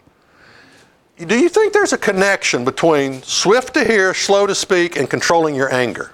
Do 1.25 1.37
you 1.37 1.49
think 1.49 1.73
there's 1.73 1.91
a 1.91 1.97
connection 1.97 2.63
between 2.63 3.21
swift 3.23 3.73
to 3.73 3.83
hear, 3.83 4.13
slow 4.13 4.47
to 4.47 4.55
speak, 4.55 4.95
and 4.95 5.09
controlling 5.09 5.53
your 5.53 5.73
anger? 5.73 6.11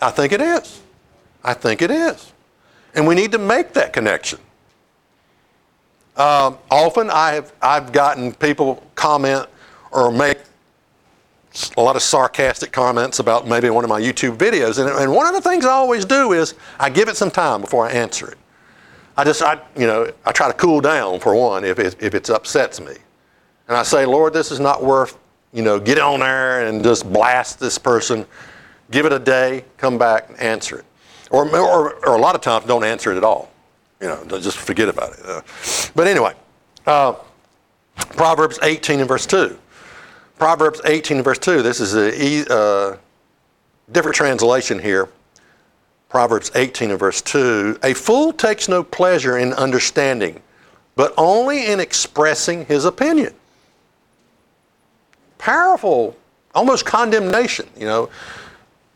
I 0.00 0.10
think 0.10 0.32
it 0.32 0.40
is. 0.40 0.80
I 1.42 1.54
think 1.54 1.82
it 1.82 1.90
is. 1.90 2.32
And 2.94 3.06
we 3.06 3.16
need 3.16 3.32
to 3.32 3.38
make 3.38 3.72
that 3.72 3.92
connection. 3.92 4.38
Um, 6.16 6.58
often 6.70 7.10
I 7.10 7.32
have, 7.32 7.52
I've 7.60 7.92
gotten 7.92 8.32
people 8.32 8.82
comment 8.94 9.48
or 9.90 10.12
make 10.12 10.38
a 11.76 11.82
lot 11.82 11.96
of 11.96 12.02
sarcastic 12.02 12.70
comments 12.70 13.18
about 13.18 13.48
maybe 13.48 13.70
one 13.70 13.82
of 13.82 13.90
my 13.90 14.00
YouTube 14.00 14.36
videos. 14.36 14.78
And, 14.78 14.88
and 14.88 15.12
one 15.12 15.26
of 15.26 15.34
the 15.34 15.46
things 15.46 15.66
I 15.66 15.72
always 15.72 16.04
do 16.04 16.32
is 16.32 16.54
I 16.78 16.90
give 16.90 17.08
it 17.08 17.16
some 17.16 17.30
time 17.30 17.60
before 17.60 17.86
I 17.88 17.90
answer 17.90 18.30
it. 18.30 18.38
I 19.16 19.24
just, 19.24 19.42
I, 19.42 19.60
you 19.76 19.86
know, 19.86 20.12
I 20.24 20.32
try 20.32 20.46
to 20.46 20.54
cool 20.54 20.80
down 20.80 21.18
for 21.18 21.34
one 21.34 21.64
if 21.64 21.78
it, 21.78 21.96
if 22.00 22.14
it 22.14 22.30
upsets 22.30 22.80
me. 22.80 22.94
And 23.68 23.76
I 23.76 23.82
say, 23.82 24.06
Lord, 24.06 24.32
this 24.32 24.50
is 24.50 24.60
not 24.60 24.82
worth, 24.82 25.18
you 25.52 25.62
know, 25.62 25.80
get 25.80 25.98
on 25.98 26.20
there 26.20 26.66
and 26.66 26.82
just 26.82 27.10
blast 27.12 27.58
this 27.58 27.78
person. 27.78 28.26
Give 28.90 29.06
it 29.06 29.12
a 29.12 29.18
day, 29.18 29.64
come 29.76 29.98
back 29.98 30.28
and 30.28 30.38
answer 30.38 30.78
it. 30.78 30.84
Or, 31.30 31.48
or, 31.56 31.94
or 32.06 32.14
a 32.16 32.20
lot 32.20 32.34
of 32.34 32.40
times 32.40 32.66
don't 32.66 32.84
answer 32.84 33.12
it 33.12 33.16
at 33.16 33.24
all. 33.24 33.50
You 34.00 34.08
know, 34.08 34.24
just 34.38 34.58
forget 34.58 34.88
about 34.88 35.14
it. 35.14 35.24
Uh, 35.24 35.42
but 35.94 36.06
anyway, 36.06 36.34
uh, 36.86 37.14
Proverbs 37.96 38.58
18 38.62 39.00
and 39.00 39.08
verse 39.08 39.26
2. 39.26 39.58
Proverbs 40.38 40.80
18 40.84 41.18
and 41.18 41.24
verse 41.24 41.38
2. 41.38 41.62
This 41.62 41.80
is 41.80 41.94
a 41.94 42.54
uh, 42.54 42.96
different 43.90 44.14
translation 44.14 44.78
here. 44.78 45.08
Proverbs 46.08 46.52
18 46.54 46.90
and 46.90 46.98
verse 46.98 47.20
2 47.22 47.78
A 47.82 47.94
fool 47.94 48.32
takes 48.32 48.68
no 48.68 48.84
pleasure 48.84 49.38
in 49.38 49.52
understanding, 49.54 50.40
but 50.94 51.12
only 51.16 51.66
in 51.66 51.80
expressing 51.80 52.64
his 52.66 52.84
opinion. 52.84 53.34
Powerful, 55.46 56.16
almost 56.56 56.84
condemnation, 56.84 57.68
you 57.78 57.86
know. 57.86 58.10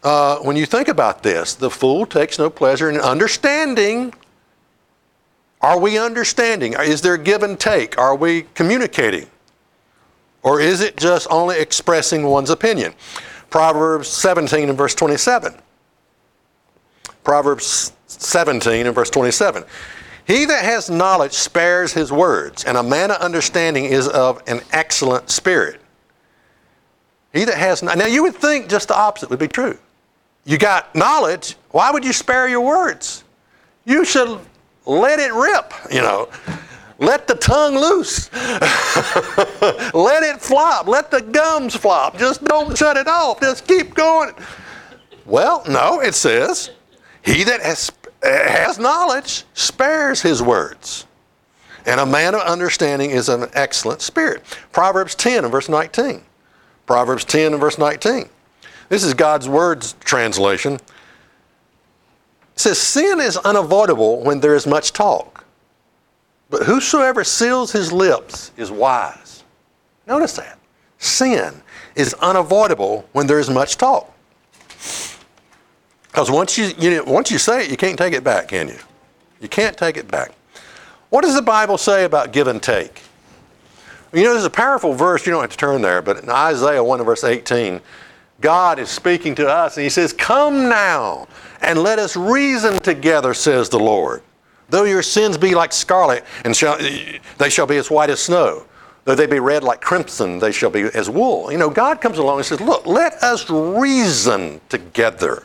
Uh, 0.02 0.38
when 0.38 0.56
you 0.56 0.66
think 0.66 0.88
about 0.88 1.22
this, 1.22 1.54
the 1.54 1.70
fool 1.70 2.04
takes 2.04 2.40
no 2.40 2.50
pleasure 2.50 2.90
in 2.90 2.98
understanding. 2.98 4.12
Are 5.60 5.78
we 5.78 5.96
understanding? 5.96 6.72
Is 6.72 7.02
there 7.02 7.16
give 7.16 7.44
and 7.44 7.56
take? 7.60 7.96
Are 7.98 8.16
we 8.16 8.46
communicating? 8.54 9.28
Or 10.42 10.60
is 10.60 10.80
it 10.80 10.96
just 10.96 11.28
only 11.30 11.56
expressing 11.56 12.24
one's 12.24 12.50
opinion? 12.50 12.94
Proverbs 13.48 14.08
17 14.08 14.70
and 14.70 14.76
verse 14.76 14.96
27. 14.96 15.54
Proverbs 17.22 17.92
17 18.08 18.86
and 18.86 18.94
verse 18.96 19.10
27. 19.10 19.62
He 20.26 20.46
that 20.46 20.64
has 20.64 20.90
knowledge 20.90 21.34
spares 21.34 21.92
his 21.92 22.10
words, 22.10 22.64
and 22.64 22.76
a 22.76 22.82
man 22.82 23.12
of 23.12 23.18
understanding 23.18 23.84
is 23.84 24.08
of 24.08 24.42
an 24.48 24.62
excellent 24.72 25.30
spirit. 25.30 25.80
He 27.32 27.44
that 27.44 27.56
has 27.56 27.82
now 27.82 28.06
you 28.06 28.22
would 28.22 28.34
think 28.34 28.68
just 28.68 28.88
the 28.88 28.96
opposite 28.96 29.30
would 29.30 29.38
be 29.38 29.48
true. 29.48 29.78
You 30.44 30.58
got 30.58 30.94
knowledge, 30.94 31.56
why 31.70 31.90
would 31.90 32.04
you 32.04 32.12
spare 32.12 32.48
your 32.48 32.62
words? 32.62 33.24
You 33.84 34.04
should 34.04 34.40
let 34.86 35.18
it 35.18 35.32
rip, 35.32 35.72
you 35.92 36.00
know. 36.00 36.28
Let 36.98 37.26
the 37.26 37.34
tongue 37.34 37.76
loose. 37.76 38.30
let 39.94 40.22
it 40.22 40.40
flop. 40.40 40.86
Let 40.86 41.10
the 41.10 41.22
gums 41.22 41.74
flop. 41.74 42.18
Just 42.18 42.44
don't 42.44 42.76
shut 42.76 42.98
it 42.98 43.08
off. 43.08 43.40
Just 43.40 43.66
keep 43.66 43.94
going. 43.94 44.32
Well, 45.24 45.62
no, 45.66 46.00
it 46.00 46.14
says, 46.14 46.70
he 47.22 47.44
that 47.44 47.62
has, 47.62 47.90
has 48.22 48.78
knowledge 48.78 49.44
spares 49.54 50.20
his 50.20 50.42
words. 50.42 51.06
And 51.86 52.00
a 52.00 52.06
man 52.06 52.34
of 52.34 52.42
understanding 52.42 53.10
is 53.10 53.30
an 53.30 53.48
excellent 53.54 54.02
spirit. 54.02 54.42
Proverbs 54.72 55.14
10 55.14 55.44
and 55.44 55.52
verse 55.52 55.70
19. 55.70 56.22
Proverbs 56.90 57.24
10 57.24 57.52
and 57.52 57.60
verse 57.60 57.78
19. 57.78 58.28
This 58.88 59.04
is 59.04 59.14
God's 59.14 59.48
words 59.48 59.94
translation. 60.00 60.72
It 60.74 60.82
says, 62.56 62.80
Sin 62.80 63.20
is 63.20 63.36
unavoidable 63.36 64.24
when 64.24 64.40
there 64.40 64.56
is 64.56 64.66
much 64.66 64.92
talk, 64.92 65.44
but 66.50 66.64
whosoever 66.64 67.22
seals 67.22 67.70
his 67.70 67.92
lips 67.92 68.50
is 68.56 68.72
wise. 68.72 69.44
Notice 70.08 70.32
that. 70.32 70.58
Sin 70.98 71.62
is 71.94 72.12
unavoidable 72.14 73.08
when 73.12 73.28
there 73.28 73.38
is 73.38 73.48
much 73.48 73.76
talk. 73.76 74.12
Because 76.08 76.28
once 76.28 76.58
you, 76.58 76.72
you 76.76 77.04
once 77.04 77.30
you 77.30 77.38
say 77.38 77.66
it, 77.66 77.70
you 77.70 77.76
can't 77.76 77.96
take 77.96 78.14
it 78.14 78.24
back, 78.24 78.48
can 78.48 78.66
you? 78.66 78.78
You 79.40 79.48
can't 79.48 79.76
take 79.76 79.96
it 79.96 80.10
back. 80.10 80.32
What 81.10 81.22
does 81.22 81.36
the 81.36 81.42
Bible 81.42 81.78
say 81.78 82.04
about 82.04 82.32
give 82.32 82.48
and 82.48 82.60
take? 82.60 83.00
You 84.12 84.24
know, 84.24 84.32
there's 84.32 84.44
a 84.44 84.50
powerful 84.50 84.92
verse, 84.92 85.24
you 85.24 85.32
don't 85.32 85.42
have 85.42 85.50
to 85.50 85.56
turn 85.56 85.82
there, 85.82 86.02
but 86.02 86.22
in 86.22 86.28
Isaiah 86.28 86.82
1 86.82 87.04
verse 87.04 87.22
18, 87.22 87.80
God 88.40 88.78
is 88.78 88.88
speaking 88.88 89.34
to 89.36 89.48
us 89.48 89.76
and 89.76 89.84
He 89.84 89.90
says, 89.90 90.12
Come 90.12 90.68
now 90.68 91.28
and 91.60 91.82
let 91.82 91.98
us 91.98 92.16
reason 92.16 92.78
together, 92.80 93.34
says 93.34 93.68
the 93.68 93.78
Lord. 93.78 94.22
Though 94.68 94.84
your 94.84 95.02
sins 95.02 95.36
be 95.36 95.54
like 95.54 95.72
scarlet, 95.72 96.24
and 96.44 96.56
shall, 96.56 96.78
they 96.78 97.50
shall 97.50 97.66
be 97.66 97.76
as 97.76 97.90
white 97.90 98.10
as 98.10 98.20
snow. 98.20 98.64
Though 99.04 99.14
they 99.14 99.26
be 99.26 99.40
red 99.40 99.64
like 99.64 99.80
crimson, 99.80 100.38
they 100.38 100.52
shall 100.52 100.70
be 100.70 100.82
as 100.82 101.10
wool. 101.10 101.50
You 101.50 101.58
know, 101.58 101.70
God 101.70 102.00
comes 102.00 102.18
along 102.18 102.38
and 102.38 102.46
says, 102.46 102.60
Look, 102.60 102.86
let 102.86 103.14
us 103.14 103.50
reason 103.50 104.60
together. 104.68 105.44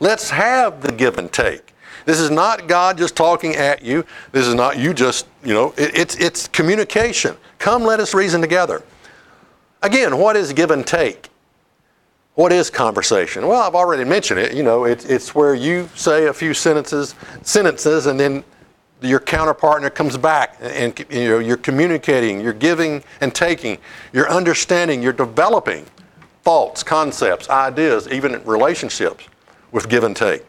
Let's 0.00 0.30
have 0.30 0.82
the 0.82 0.90
give 0.90 1.18
and 1.18 1.32
take. 1.32 1.63
This 2.04 2.20
is 2.20 2.30
not 2.30 2.68
God 2.68 2.98
just 2.98 3.16
talking 3.16 3.56
at 3.56 3.82
you. 3.82 4.04
This 4.32 4.46
is 4.46 4.54
not 4.54 4.78
you 4.78 4.92
just, 4.94 5.26
you 5.42 5.54
know, 5.54 5.72
it, 5.76 5.96
it's, 5.98 6.16
it's 6.16 6.48
communication. 6.48 7.36
Come, 7.58 7.82
let 7.82 8.00
us 8.00 8.14
reason 8.14 8.40
together. 8.40 8.82
Again, 9.82 10.18
what 10.18 10.36
is 10.36 10.52
give 10.52 10.70
and 10.70 10.86
take? 10.86 11.30
What 12.34 12.52
is 12.52 12.68
conversation? 12.68 13.46
Well, 13.46 13.62
I've 13.62 13.74
already 13.74 14.04
mentioned 14.04 14.40
it. 14.40 14.54
You 14.54 14.64
know, 14.64 14.84
it, 14.84 15.08
it's 15.08 15.34
where 15.34 15.54
you 15.54 15.88
say 15.94 16.26
a 16.26 16.32
few 16.32 16.52
sentences, 16.52 17.14
sentences, 17.42 18.06
and 18.06 18.18
then 18.18 18.42
your 19.00 19.20
counterpartner 19.20 19.94
comes 19.94 20.16
back, 20.16 20.56
and, 20.60 20.98
and 20.98 21.12
you 21.12 21.28
know, 21.28 21.38
you're 21.38 21.56
communicating, 21.56 22.40
you're 22.40 22.52
giving 22.52 23.04
and 23.20 23.34
taking, 23.34 23.78
you're 24.12 24.28
understanding, 24.28 25.02
you're 25.02 25.12
developing 25.12 25.84
thoughts, 26.42 26.82
concepts, 26.82 27.48
ideas, 27.48 28.08
even 28.08 28.42
relationships 28.44 29.26
with 29.72 29.88
give 29.88 30.04
and 30.04 30.16
take. 30.16 30.44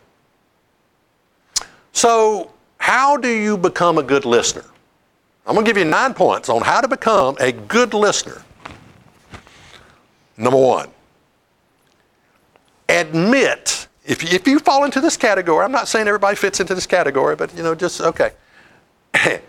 So, 1.96 2.52
how 2.78 3.16
do 3.16 3.30
you 3.30 3.58
become 3.58 3.98
a 3.98 4.04
good 4.04 4.26
listener? 4.26 4.66
I'm 5.48 5.56
going 5.56 5.66
to 5.66 5.70
give 5.70 5.78
you 5.78 5.86
nine 5.90 6.14
points 6.14 6.50
on 6.50 6.62
how 6.62 6.82
to 6.82 6.90
become 6.90 7.38
a 7.40 7.54
good 7.54 7.94
listener. 7.94 8.44
Number 10.36 10.60
one, 10.60 10.90
admit 12.90 13.88
if 14.06 14.22
you, 14.22 14.30
if 14.30 14.46
you 14.46 14.60
fall 14.60 14.84
into 14.84 15.00
this 15.00 15.16
category. 15.16 15.64
I'm 15.64 15.72
not 15.72 15.88
saying 15.88 16.08
everybody 16.08 16.36
fits 16.36 16.60
into 16.60 16.76
this 16.76 16.86
category, 16.86 17.38
but 17.38 17.56
you 17.56 17.64
know, 17.64 17.74
just 17.74 18.02
okay. 18.02 18.34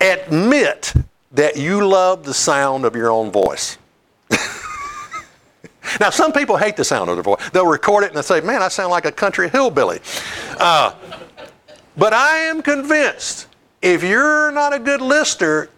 admit 0.00 0.94
that 1.32 1.58
you 1.58 1.86
love 1.86 2.24
the 2.24 2.32
sound 2.32 2.86
of 2.86 2.96
your 2.96 3.10
own 3.10 3.30
voice. 3.30 3.76
now, 6.00 6.08
some 6.08 6.32
people 6.32 6.56
hate 6.56 6.78
the 6.78 6.84
sound 6.84 7.10
of 7.10 7.16
their 7.16 7.22
voice. 7.22 7.50
They'll 7.50 7.66
record 7.66 8.04
it 8.04 8.06
and 8.06 8.16
they'll 8.16 8.22
say, 8.22 8.40
"Man, 8.40 8.62
I 8.62 8.68
sound 8.68 8.90
like 8.90 9.04
a 9.04 9.12
country 9.12 9.50
hillbilly." 9.50 10.00
Uh, 10.56 10.94
but 11.96 12.12
I 12.12 12.38
am 12.38 12.62
convinced 12.62 13.48
if 13.80 14.02
you're 14.02 14.50
not 14.52 14.72
a 14.72 14.78
good 14.78 15.00
listener, 15.00 15.68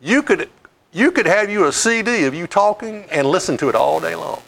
you 0.00 0.22
could, 0.22 0.48
you 0.92 1.12
could 1.12 1.26
have 1.26 1.50
you 1.50 1.66
a 1.66 1.72
CD 1.72 2.24
of 2.24 2.34
you 2.34 2.46
talking 2.46 3.04
and 3.10 3.26
listen 3.26 3.56
to 3.58 3.68
it 3.68 3.74
all 3.74 4.00
day 4.00 4.14
long. 4.14 4.42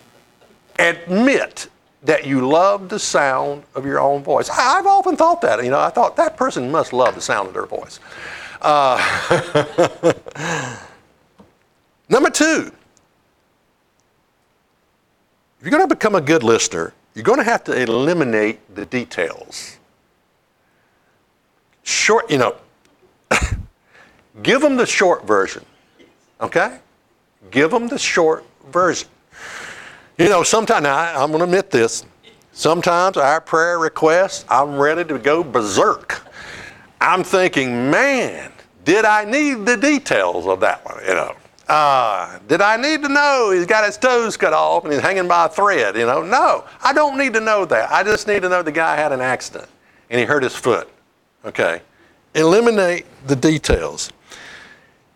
Admit 0.78 1.68
that 2.02 2.26
you 2.26 2.48
love 2.48 2.88
the 2.88 2.98
sound 2.98 3.62
of 3.74 3.86
your 3.86 4.00
own 4.00 4.22
voice. 4.22 4.50
I, 4.50 4.76
have 4.76 4.86
often 4.86 5.16
thought 5.16 5.40
that. 5.42 5.62
You 5.62 5.70
know, 5.70 5.78
I 5.78 5.90
thought 5.90 6.16
that 6.16 6.36
person 6.36 6.70
must 6.70 6.92
love 6.92 7.14
the 7.14 7.20
sound 7.20 7.48
of 7.48 7.54
their 7.54 7.66
voice. 7.66 8.00
Uh, 8.60 8.98
number 12.08 12.30
two, 12.30 12.72
if 15.58 15.66
you're 15.66 15.70
going 15.70 15.88
to 15.88 15.94
become 15.94 16.16
a 16.16 16.20
good 16.20 16.42
listener, 16.42 16.92
you're 17.14 17.22
going 17.22 17.38
to 17.38 17.44
have 17.44 17.62
to 17.64 17.80
eliminate 17.80 18.74
the 18.74 18.86
details 18.86 19.78
short, 21.82 22.30
you 22.30 22.38
know, 22.38 22.56
give 24.42 24.60
them 24.60 24.76
the 24.76 24.86
short 24.86 25.26
version. 25.26 25.64
Okay? 26.40 26.78
Give 27.50 27.70
them 27.70 27.88
the 27.88 27.98
short 27.98 28.44
version. 28.70 29.08
You 30.18 30.28
know, 30.28 30.42
sometimes, 30.42 30.86
I, 30.86 31.14
I'm 31.14 31.30
going 31.30 31.38
to 31.40 31.44
admit 31.44 31.70
this, 31.70 32.04
sometimes 32.52 33.16
our 33.16 33.40
prayer 33.40 33.78
requests, 33.78 34.44
I'm 34.48 34.78
ready 34.78 35.04
to 35.04 35.18
go 35.18 35.42
berserk. 35.42 36.22
I'm 37.00 37.24
thinking, 37.24 37.90
man, 37.90 38.52
did 38.84 39.04
I 39.04 39.24
need 39.24 39.66
the 39.66 39.76
details 39.76 40.46
of 40.46 40.60
that 40.60 40.84
one? 40.84 41.02
You 41.04 41.14
know, 41.14 41.34
uh, 41.68 42.38
did 42.48 42.60
I 42.60 42.76
need 42.76 43.02
to 43.02 43.08
know 43.08 43.50
he's 43.52 43.66
got 43.66 43.84
his 43.84 43.96
toes 43.96 44.36
cut 44.36 44.52
off 44.52 44.84
and 44.84 44.92
he's 44.92 45.02
hanging 45.02 45.26
by 45.26 45.46
a 45.46 45.48
thread? 45.48 45.96
You 45.96 46.06
know, 46.06 46.22
no, 46.22 46.64
I 46.82 46.92
don't 46.92 47.16
need 47.16 47.32
to 47.32 47.40
know 47.40 47.64
that. 47.64 47.90
I 47.90 48.02
just 48.02 48.28
need 48.28 48.42
to 48.42 48.48
know 48.48 48.62
the 48.62 48.70
guy 48.70 48.94
had 48.94 49.12
an 49.12 49.20
accident 49.20 49.68
and 50.10 50.20
he 50.20 50.26
hurt 50.26 50.42
his 50.42 50.54
foot. 50.54 50.91
Okay. 51.44 51.82
Eliminate 52.34 53.06
the 53.26 53.36
details. 53.36 54.10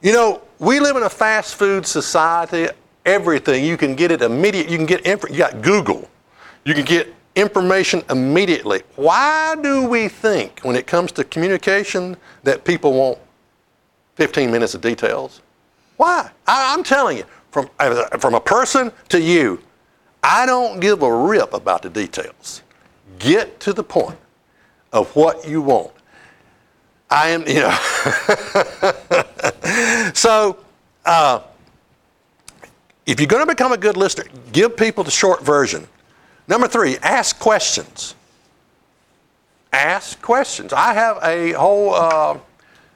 You 0.02 0.12
know, 0.12 0.42
we 0.58 0.80
live 0.80 0.96
in 0.96 1.02
a 1.02 1.10
fast 1.10 1.54
food 1.54 1.86
society. 1.86 2.68
Everything 3.04 3.64
you 3.64 3.76
can 3.76 3.94
get 3.94 4.10
it 4.10 4.22
immediate. 4.22 4.68
You 4.68 4.76
can 4.76 4.86
get 4.86 5.06
inf- 5.06 5.30
you 5.30 5.38
got 5.38 5.62
Google. 5.62 6.08
You 6.64 6.74
can 6.74 6.84
get 6.84 7.14
information 7.36 8.02
immediately. 8.10 8.82
Why 8.96 9.56
do 9.62 9.86
we 9.86 10.08
think 10.08 10.60
when 10.60 10.74
it 10.74 10.86
comes 10.86 11.12
to 11.12 11.24
communication 11.24 12.16
that 12.42 12.64
people 12.64 12.92
want 12.92 13.18
15 14.16 14.50
minutes 14.50 14.74
of 14.74 14.80
details? 14.80 15.42
Why? 15.96 16.30
I, 16.46 16.74
am 16.74 16.82
telling 16.82 17.18
you, 17.18 17.24
from, 17.50 17.68
from 18.18 18.34
a 18.34 18.40
person 18.40 18.90
to 19.10 19.20
you, 19.20 19.62
I 20.22 20.44
don't 20.44 20.80
give 20.80 21.02
a 21.02 21.14
rip 21.14 21.54
about 21.54 21.82
the 21.82 21.90
details. 21.90 22.62
Get 23.18 23.60
to 23.60 23.72
the 23.72 23.84
point 23.84 24.18
of 24.92 25.14
what 25.14 25.46
you 25.46 25.62
want. 25.62 25.92
I 27.10 27.28
am, 27.30 27.46
you 27.46 27.60
know. 27.60 27.70
so, 30.14 30.58
uh, 31.04 31.40
if 33.06 33.20
you're 33.20 33.28
going 33.28 33.46
to 33.46 33.52
become 33.52 33.72
a 33.72 33.76
good 33.76 33.96
listener, 33.96 34.24
give 34.52 34.76
people 34.76 35.04
the 35.04 35.10
short 35.10 35.44
version. 35.44 35.86
Number 36.48 36.66
three, 36.66 36.98
ask 36.98 37.38
questions. 37.38 38.16
Ask 39.72 40.20
questions. 40.20 40.72
I 40.72 40.94
have 40.94 41.18
a 41.22 41.52
whole, 41.52 41.94
uh, 41.94 42.38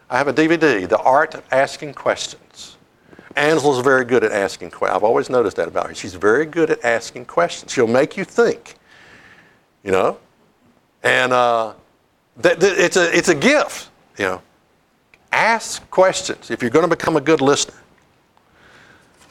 I 0.08 0.18
have 0.18 0.28
a 0.28 0.32
DVD, 0.32 0.88
The 0.88 0.98
Art 0.98 1.34
of 1.34 1.44
Asking 1.52 1.94
Questions. 1.94 2.76
Angela's 3.36 3.80
very 3.84 4.04
good 4.04 4.24
at 4.24 4.32
asking 4.32 4.70
questions. 4.70 4.96
I've 4.96 5.04
always 5.04 5.30
noticed 5.30 5.56
that 5.56 5.68
about 5.68 5.86
her. 5.88 5.94
She's 5.94 6.14
very 6.14 6.46
good 6.46 6.70
at 6.70 6.84
asking 6.84 7.26
questions. 7.26 7.72
She'll 7.72 7.86
make 7.86 8.16
you 8.16 8.24
think, 8.24 8.74
you 9.84 9.92
know. 9.92 10.18
And 11.02 11.32
uh, 11.32 11.74
that, 12.38 12.58
that, 12.58 12.78
it's, 12.78 12.96
a, 12.96 13.16
it's 13.16 13.28
a 13.28 13.34
gift. 13.34 13.89
You 14.20 14.26
know, 14.26 14.42
ask 15.32 15.90
questions 15.90 16.50
if 16.50 16.60
you're 16.60 16.70
going 16.70 16.84
to 16.84 16.94
become 16.94 17.16
a 17.16 17.22
good 17.22 17.40
listener. 17.40 17.78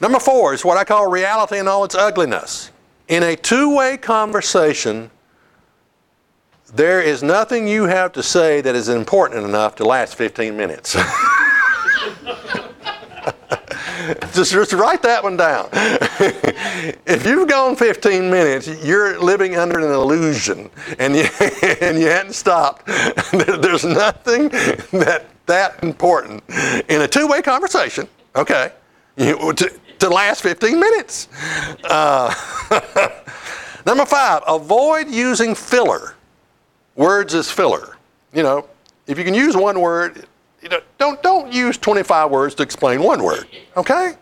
Number 0.02 0.20
four 0.20 0.56
is 0.56 0.66
what 0.66 0.80
I 0.80 0.84
call 0.84 1.08
reality 1.12 1.60
in 1.60 1.68
all 1.68 1.84
its 1.84 1.94
ugliness. 1.94 2.72
In 3.08 3.22
a 3.22 3.36
two 3.36 3.76
way 3.76 3.98
conversation, 3.98 5.12
there 6.74 7.04
is 7.04 7.22
nothing 7.22 7.68
you 7.68 7.84
have 7.84 8.14
to 8.14 8.24
say 8.24 8.62
that 8.62 8.74
is 8.74 8.90
important 8.90 9.46
enough 9.46 9.76
to 9.76 9.84
last 9.84 10.16
15 10.16 10.58
minutes. 10.58 10.94
just, 14.34 14.52
just 14.52 14.74
write 14.74 15.04
that 15.04 15.22
one 15.22 15.38
down. 15.38 15.70
if 16.20 17.26
you've 17.26 17.48
gone 17.48 17.76
15 17.76 18.30
minutes, 18.30 18.68
you're 18.84 19.20
living 19.20 19.56
under 19.56 19.80
an 19.80 19.92
illusion 19.92 20.70
and 20.98 21.16
you, 21.16 21.24
and 21.82 21.98
you 22.00 22.08
hadn't 22.08 22.34
stopped. 22.34 22.86
There's 23.32 23.86
nothing 23.86 24.50
that 24.50 25.26
that 25.46 25.84
important 25.84 26.44
in 26.88 27.02
a 27.02 27.08
two-way 27.08 27.42
conversation, 27.42 28.08
okay, 28.36 28.72
you, 29.18 29.52
to, 29.54 29.80
to 29.98 30.10
last 30.10 30.42
15 30.42 30.80
minutes. 30.80 31.28
Uh, 31.84 32.34
number 33.86 34.06
five, 34.06 34.44
avoid 34.48 35.10
using 35.10 35.56
filler. 35.56 36.16
Words 36.96 37.34
as 37.34 37.50
filler. 37.50 37.98
You 38.34 38.44
know, 38.44 38.68
if 39.08 39.18
you 39.18 39.24
can 39.24 39.34
use 39.34 39.58
one 39.58 39.82
word, 39.82 40.26
you 40.62 40.70
know, 40.70 40.82
don't 40.98 41.22
don't 41.24 41.52
use 41.52 41.78
25 41.78 42.30
words 42.30 42.56
to 42.56 42.64
explain 42.64 43.02
one 43.02 43.24
word. 43.24 43.48
Okay? 43.78 44.16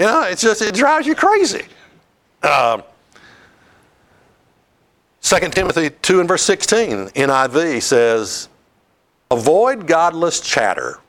You 0.00 0.06
know, 0.06 0.22
it's 0.22 0.40
just 0.40 0.62
it 0.62 0.74
drives 0.74 1.06
you 1.06 1.14
crazy. 1.14 1.66
Um, 2.42 2.82
2 5.20 5.38
Timothy 5.50 5.90
2 5.90 6.20
and 6.20 6.26
verse 6.26 6.42
16, 6.42 7.08
NIV 7.08 7.82
says, 7.82 8.48
Avoid 9.30 9.86
godless 9.86 10.40
chatter, 10.40 11.00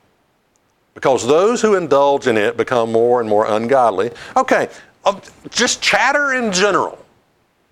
because 0.92 1.26
those 1.26 1.62
who 1.62 1.74
indulge 1.74 2.26
in 2.26 2.36
it 2.36 2.58
become 2.58 2.92
more 2.92 3.20
and 3.20 3.30
more 3.30 3.46
ungodly. 3.46 4.10
Okay, 4.36 4.68
uh, 5.06 5.18
just 5.48 5.80
chatter 5.80 6.34
in 6.34 6.52
general. 6.52 7.02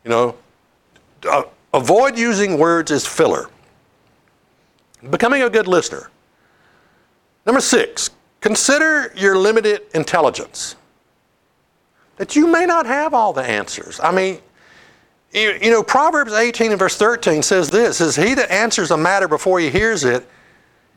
You 0.05 0.11
know, 0.11 0.37
uh, 1.29 1.43
avoid 1.75 2.17
using 2.17 2.57
words 2.57 2.91
as 2.91 3.07
filler. 3.07 3.51
Becoming 5.11 5.43
a 5.43 5.51
good 5.51 5.69
listener. 5.69 6.11
Number 7.45 7.61
six, 7.61 8.09
consider 8.41 9.13
your 9.15 9.37
limited 9.37 9.83
intelligence. 9.93 10.77
That 12.21 12.37
you 12.37 12.47
may 12.47 12.67
not 12.67 12.85
have 12.85 13.15
all 13.15 13.33
the 13.33 13.43
answers. 13.43 13.99
I 13.99 14.13
mean, 14.13 14.41
you, 15.33 15.59
you 15.63 15.71
know, 15.71 15.83
Proverbs 15.83 16.35
18 16.35 16.71
and 16.71 16.79
verse 16.79 16.95
13 16.99 17.43
says 17.43 17.71
this 17.71 17.97
says, 17.97 18.15
He 18.15 18.35
that 18.35 18.51
answers 18.51 18.91
a 18.91 18.97
matter 18.99 19.27
before 19.27 19.59
he 19.59 19.71
hears 19.71 20.05
it, 20.05 20.29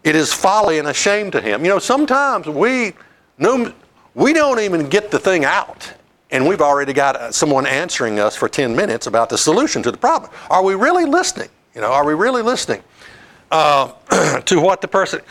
it 0.03 0.17
is 0.17 0.33
folly 0.33 0.79
and 0.79 0.88
a 0.89 0.93
shame 0.93 1.31
to 1.31 1.39
him. 1.39 1.63
You 1.63 1.69
know, 1.69 1.79
sometimes 1.79 2.45
we 2.47 2.91
no, 3.38 3.73
we 4.15 4.33
don't 4.33 4.59
even 4.59 4.89
get 4.89 5.12
the 5.12 5.17
thing 5.17 5.45
out, 5.45 5.93
and 6.29 6.45
we've 6.45 6.59
already 6.59 6.91
got 6.91 7.15
uh, 7.15 7.31
someone 7.31 7.65
answering 7.65 8.19
us 8.19 8.36
for 8.36 8.49
10 8.49 8.75
minutes 8.75 9.07
about 9.07 9.29
the 9.29 9.38
solution 9.38 9.81
to 9.83 9.91
the 9.91 9.97
problem. 9.97 10.29
Are 10.49 10.62
we 10.62 10.75
really 10.75 11.05
listening? 11.05 11.47
You 11.73 11.79
know, 11.79 11.93
are 11.93 12.05
we 12.05 12.15
really 12.15 12.41
listening 12.41 12.83
uh, 13.49 13.93
to 14.41 14.59
what 14.59 14.81
the 14.81 14.89
person? 14.89 15.21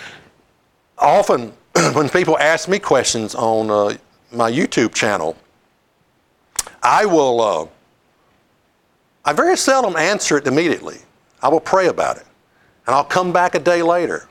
often 0.96 1.52
when 1.92 2.09
people 2.09 2.38
ask 2.38 2.66
me 2.66 2.78
questions 2.78 3.35
on 3.35 3.70
uh, 3.70 3.94
my 4.31 4.50
YouTube 4.50 4.94
channel, 4.94 5.37
I 6.83 7.05
will, 7.05 7.40
uh, 7.40 7.66
I 9.25 9.33
very 9.33 9.57
seldom 9.57 9.97
answer 9.97 10.37
it 10.37 10.47
immediately. 10.47 10.99
I 11.40 11.49
will 11.49 11.61
pray 11.61 11.88
about 11.88 12.16
it. 12.16 12.27
And 12.87 12.95
I'll 12.95 13.05
come 13.05 13.33
back 13.33 13.55
a 13.55 13.61
day 13.61 13.83
later. 13.83 14.29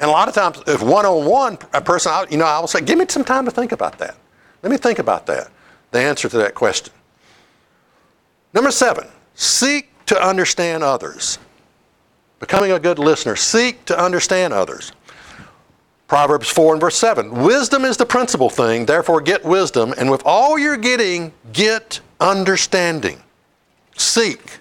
And 0.00 0.10
a 0.10 0.12
lot 0.12 0.28
of 0.28 0.34
times, 0.34 0.60
if 0.66 0.82
one 0.82 1.06
on 1.06 1.24
one, 1.24 1.58
a 1.72 1.80
person, 1.80 2.12
you 2.30 2.36
know, 2.36 2.44
I 2.44 2.58
will 2.58 2.66
say, 2.66 2.80
give 2.80 2.98
me 2.98 3.06
some 3.08 3.24
time 3.24 3.44
to 3.44 3.50
think 3.50 3.72
about 3.72 3.98
that. 3.98 4.16
Let 4.62 4.70
me 4.70 4.76
think 4.76 4.98
about 4.98 5.26
that, 5.26 5.50
the 5.92 6.00
answer 6.00 6.28
to 6.28 6.36
that 6.38 6.54
question. 6.54 6.92
Number 8.52 8.70
seven, 8.70 9.06
seek 9.34 9.90
to 10.06 10.20
understand 10.20 10.82
others. 10.82 11.38
Becoming 12.40 12.72
a 12.72 12.78
good 12.78 12.98
listener, 12.98 13.36
seek 13.36 13.84
to 13.86 13.98
understand 13.98 14.52
others. 14.52 14.92
Proverbs 16.08 16.48
4 16.48 16.74
and 16.74 16.80
verse 16.80 16.96
7 16.96 17.30
Wisdom 17.30 17.84
is 17.84 17.96
the 17.96 18.06
principal 18.06 18.50
thing, 18.50 18.86
therefore 18.86 19.20
get 19.20 19.44
wisdom, 19.44 19.94
and 19.96 20.10
with 20.10 20.22
all 20.24 20.58
you're 20.58 20.76
getting, 20.76 21.32
get 21.52 22.00
understanding. 22.20 23.22
Seek 23.96 24.58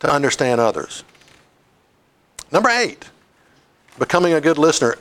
to 0.00 0.10
understand 0.10 0.60
others. 0.60 1.04
Number 2.50 2.70
eight, 2.70 3.08
becoming 3.98 4.32
a 4.32 4.40
good 4.40 4.58
listener, 4.58 4.96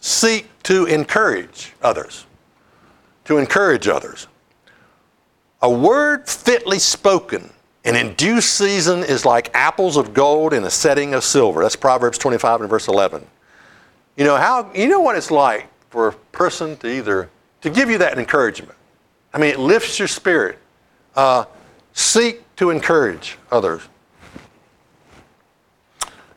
seek 0.00 0.46
to 0.64 0.86
encourage 0.86 1.72
others. 1.82 2.26
To 3.26 3.38
encourage 3.38 3.86
others. 3.86 4.26
A 5.60 5.70
word 5.70 6.28
fitly 6.28 6.80
spoken 6.80 7.50
and 7.84 7.96
in 7.96 8.14
due 8.14 8.40
season 8.40 9.00
is 9.00 9.24
like 9.24 9.50
apples 9.54 9.96
of 9.96 10.14
gold 10.14 10.52
in 10.52 10.64
a 10.64 10.70
setting 10.70 11.14
of 11.14 11.24
silver. 11.24 11.62
That's 11.62 11.76
Proverbs 11.76 12.18
25 12.18 12.62
and 12.62 12.70
verse 12.70 12.88
11. 12.88 13.26
You 14.16 14.24
know 14.24 14.36
how 14.36 14.70
you 14.74 14.88
know 14.88 15.00
what 15.00 15.16
it's 15.16 15.30
like 15.30 15.68
for 15.90 16.08
a 16.08 16.12
person 16.12 16.76
to 16.78 16.88
either 16.88 17.30
to 17.62 17.70
give 17.70 17.90
you 17.90 17.98
that 17.98 18.18
encouragement. 18.18 18.76
I 19.32 19.38
mean, 19.38 19.50
it 19.50 19.58
lifts 19.58 19.98
your 19.98 20.08
spirit. 20.08 20.58
Uh, 21.14 21.44
seek 21.92 22.42
to 22.56 22.70
encourage 22.70 23.38
others. 23.50 23.82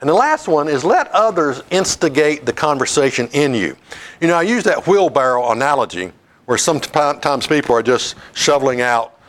And 0.01 0.09
the 0.09 0.13
last 0.13 0.47
one 0.47 0.67
is 0.67 0.83
let 0.83 1.07
others 1.07 1.63
instigate 1.71 2.45
the 2.45 2.53
conversation 2.53 3.27
in 3.33 3.53
you. 3.53 3.75
You 4.21 4.27
know, 4.27 4.35
I 4.35 4.43
use 4.43 4.63
that 4.65 4.85
wheelbarrow 4.88 5.51
analogy 5.51 6.11
where 6.45 6.57
sometimes 6.57 7.47
people 7.47 7.75
are 7.75 7.81
just 7.81 8.15
shoveling 8.33 8.81
out, 8.81 9.19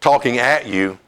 talking 0.00 0.38
at 0.38 0.66
you. 0.66 0.98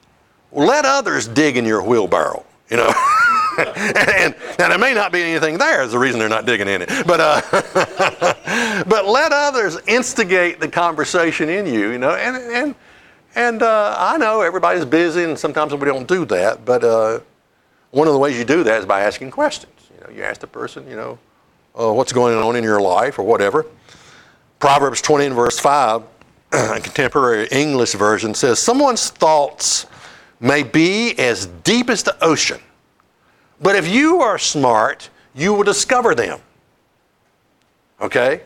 Let 0.52 0.84
others 0.84 1.26
dig 1.26 1.56
in 1.56 1.64
your 1.64 1.82
wheelbarrow, 1.82 2.44
you 2.70 2.76
know. 2.76 2.92
and, 3.76 4.34
now 4.58 4.68
there 4.68 4.78
may 4.78 4.94
not 4.94 5.12
be 5.12 5.22
anything 5.22 5.58
there 5.58 5.82
is 5.82 5.92
the 5.92 5.98
reason 5.98 6.18
they're 6.18 6.28
not 6.28 6.46
digging 6.46 6.68
in 6.68 6.82
it. 6.82 6.88
But 7.06 7.20
uh, 7.20 8.84
but 8.84 9.06
let 9.06 9.32
others 9.32 9.78
instigate 9.86 10.60
the 10.60 10.68
conversation 10.68 11.48
in 11.48 11.66
you, 11.66 11.90
you 11.90 11.98
know. 11.98 12.14
And 12.14 12.36
and 12.36 12.74
and 13.34 13.62
uh, 13.62 13.96
I 13.98 14.16
know 14.18 14.40
everybody's 14.40 14.84
busy, 14.84 15.24
and 15.24 15.38
sometimes 15.38 15.74
we 15.74 15.84
don't 15.84 16.08
do 16.08 16.24
that. 16.26 16.64
But 16.64 16.84
uh, 16.84 17.20
one 17.90 18.06
of 18.06 18.12
the 18.12 18.18
ways 18.18 18.38
you 18.38 18.44
do 18.44 18.62
that 18.64 18.80
is 18.80 18.86
by 18.86 19.00
asking 19.00 19.30
questions. 19.30 19.72
You 19.94 20.06
know, 20.06 20.16
you 20.16 20.22
ask 20.22 20.40
the 20.40 20.46
person, 20.46 20.88
you 20.88 20.96
know, 20.96 21.18
uh, 21.78 21.92
what's 21.92 22.12
going 22.12 22.36
on 22.36 22.56
in 22.56 22.64
your 22.64 22.80
life 22.80 23.18
or 23.18 23.22
whatever. 23.22 23.66
Proverbs 24.58 25.00
20 25.00 25.26
and 25.26 25.34
verse 25.34 25.58
5, 25.58 26.02
a 26.52 26.80
contemporary 26.80 27.48
English 27.52 27.92
version 27.92 28.34
says, 28.34 28.58
Someone's 28.58 29.10
thoughts 29.10 29.86
may 30.40 30.62
be 30.62 31.18
as 31.18 31.46
deep 31.64 31.90
as 31.90 32.02
the 32.02 32.16
ocean, 32.24 32.60
but 33.60 33.76
if 33.76 33.88
you 33.88 34.20
are 34.20 34.38
smart, 34.38 35.10
you 35.34 35.52
will 35.52 35.64
discover 35.64 36.14
them. 36.14 36.40
Okay? 38.00 38.42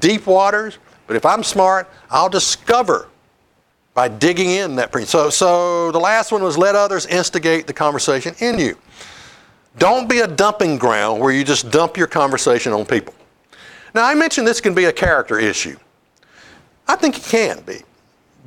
Deep 0.00 0.26
waters, 0.26 0.78
but 1.06 1.16
if 1.16 1.26
I'm 1.26 1.42
smart, 1.42 1.90
I'll 2.10 2.28
discover 2.28 3.08
by 3.94 4.08
digging 4.08 4.50
in 4.50 4.76
that. 4.76 4.90
Pre- 4.92 5.04
so, 5.04 5.30
so 5.30 5.90
the 5.92 6.00
last 6.00 6.32
one 6.32 6.42
was 6.42 6.58
let 6.58 6.74
others 6.74 7.06
instigate 7.06 7.66
the 7.66 7.72
conversation 7.72 8.34
in 8.40 8.58
you. 8.58 8.76
Don't 9.78 10.08
be 10.08 10.20
a 10.20 10.26
dumping 10.26 10.78
ground 10.78 11.20
where 11.20 11.32
you 11.32 11.44
just 11.44 11.70
dump 11.70 11.96
your 11.96 12.06
conversation 12.06 12.72
on 12.72 12.84
people. 12.84 13.14
Now, 13.94 14.04
I 14.04 14.14
mentioned 14.14 14.46
this 14.46 14.60
can 14.60 14.74
be 14.74 14.84
a 14.84 14.92
character 14.92 15.38
issue. 15.38 15.76
I 16.86 16.96
think 16.96 17.16
it 17.16 17.24
can 17.24 17.60
be. 17.62 17.78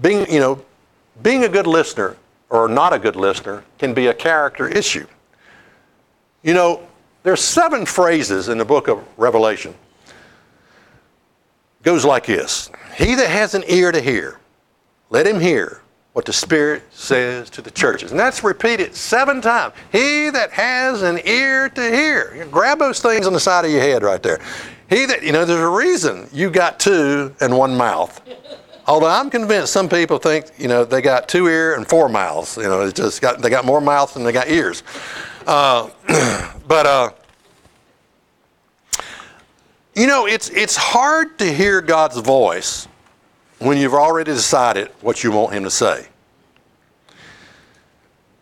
Being, 0.01 0.31
you 0.31 0.39
know, 0.39 0.63
being 1.23 1.43
a 1.43 1.49
good 1.49 1.67
listener 1.67 2.15
or 2.49 2.67
not 2.67 2.93
a 2.93 2.99
good 2.99 3.15
listener 3.15 3.63
can 3.77 3.93
be 3.93 4.07
a 4.07 4.13
character 4.13 4.67
issue. 4.67 5.07
You 6.43 6.53
know, 6.53 6.87
there's 7.23 7.43
seven 7.43 7.85
phrases 7.85 8.49
in 8.49 8.57
the 8.57 8.65
book 8.65 8.87
of 8.87 9.03
Revelation. 9.17 9.73
It 10.07 11.83
goes 11.83 12.05
like 12.05 12.25
this 12.25 12.69
He 12.97 13.15
that 13.15 13.29
has 13.29 13.53
an 13.53 13.63
ear 13.67 13.91
to 13.91 14.01
hear, 14.01 14.39
let 15.09 15.27
him 15.27 15.39
hear 15.39 15.81
what 16.17 16.25
the 16.25 16.33
Spirit 16.33 16.81
says 16.89 17.47
to 17.51 17.61
the 17.61 17.69
churches. 17.69 18.09
And 18.09 18.19
that's 18.19 18.43
repeated 18.43 18.95
seven 18.95 19.39
times. 19.39 19.75
He 19.91 20.31
that 20.31 20.49
has 20.49 21.03
an 21.03 21.19
ear 21.25 21.69
to 21.69 21.81
hear. 21.91 22.47
grab 22.49 22.79
those 22.79 22.99
things 22.99 23.27
on 23.27 23.33
the 23.33 23.39
side 23.39 23.65
of 23.65 23.71
your 23.71 23.81
head 23.81 24.01
right 24.01 24.23
there. 24.23 24.39
He 24.89 25.05
that, 25.05 25.21
you 25.21 25.31
know, 25.31 25.45
there's 25.45 25.59
a 25.59 25.67
reason 25.67 26.27
you 26.33 26.49
got 26.49 26.79
two 26.79 27.35
and 27.39 27.55
one 27.55 27.77
mouth. 27.77 28.19
Although 28.87 29.11
I'm 29.11 29.29
convinced 29.29 29.71
some 29.71 29.87
people 29.87 30.17
think, 30.17 30.47
you 30.57 30.67
know, 30.67 30.85
they 30.85 31.03
got 31.03 31.29
two 31.29 31.47
ear 31.47 31.75
and 31.75 31.87
four 31.87 32.09
mouths. 32.09 32.57
You 32.57 32.63
know, 32.63 32.81
it's 32.81 32.93
just 32.93 33.21
got, 33.21 33.39
they 33.39 33.51
got 33.51 33.63
more 33.63 33.79
mouths 33.79 34.15
than 34.15 34.23
they 34.23 34.31
got 34.31 34.47
ears. 34.47 34.81
Uh, 35.47 35.89
but, 36.67 36.85
uh, 36.85 37.09
you 39.95 40.05
know, 40.05 40.27
it's, 40.27 40.49
it's 40.49 40.75
hard 40.75 41.39
to 41.39 41.51
hear 41.51 41.81
God's 41.81 42.17
voice 42.17 42.87
when 43.59 43.77
you've 43.77 43.95
already 43.95 44.31
decided 44.31 44.89
what 45.01 45.23
you 45.23 45.31
want 45.31 45.53
Him 45.53 45.63
to 45.63 45.71
say. 45.71 46.05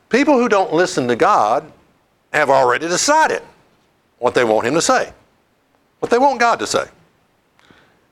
People 0.09 0.37
who 0.37 0.49
don't 0.49 0.73
listen 0.73 1.07
to 1.07 1.15
God 1.15 1.71
have 2.33 2.49
already 2.49 2.87
decided 2.87 3.41
what 4.17 4.33
they 4.33 4.43
want 4.43 4.67
Him 4.67 4.73
to 4.73 4.81
say, 4.81 5.13
what 5.99 6.11
they 6.11 6.17
want 6.17 6.39
God 6.39 6.59
to 6.59 6.67
say. 6.67 6.85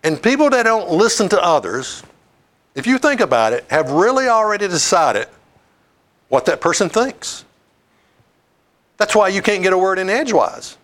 And 0.04 0.22
people 0.22 0.50
that 0.52 0.64
don't 0.64 0.92
listen 0.92 1.28
to 1.30 1.44
others 1.44 2.04
if 2.76 2.88
you 2.88 2.98
think 2.98 3.22
about 3.22 3.54
it, 3.54 3.66
have 3.70 3.92
really 3.92 4.28
already 4.28 4.68
decided 4.68 5.28
what 6.30 6.46
that 6.46 6.60
person 6.60 6.90
thinks. 6.90 7.46
That's 9.04 9.16
why 9.16 9.28
you 9.28 9.42
can't 9.42 9.62
get 9.62 9.74
a 9.74 9.78
word 9.78 10.00
in 10.00 10.10
edgewise. 10.10 10.78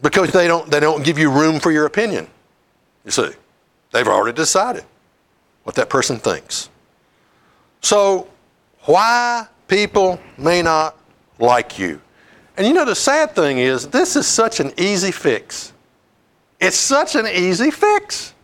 Because 0.00 0.30
they 0.30 0.46
don't, 0.46 0.70
they 0.70 0.78
don't 0.78 1.04
give 1.04 1.18
you 1.18 1.28
room 1.28 1.58
for 1.58 1.72
your 1.72 1.86
opinion. 1.86 2.28
You 3.04 3.10
see, 3.10 3.30
they've 3.90 4.06
already 4.06 4.36
decided 4.36 4.84
what 5.64 5.74
that 5.74 5.90
person 5.90 6.18
thinks. 6.18 6.70
So, 7.80 8.28
why 8.82 9.48
people 9.66 10.20
may 10.38 10.62
not 10.62 10.96
like 11.40 11.76
you. 11.76 12.00
And 12.56 12.64
you 12.64 12.72
know, 12.72 12.84
the 12.84 12.94
sad 12.94 13.34
thing 13.34 13.58
is, 13.58 13.88
this 13.88 14.14
is 14.14 14.28
such 14.28 14.60
an 14.60 14.72
easy 14.78 15.10
fix. 15.10 15.72
It's 16.60 16.76
such 16.76 17.16
an 17.16 17.26
easy 17.26 17.72
fix. 17.72 18.34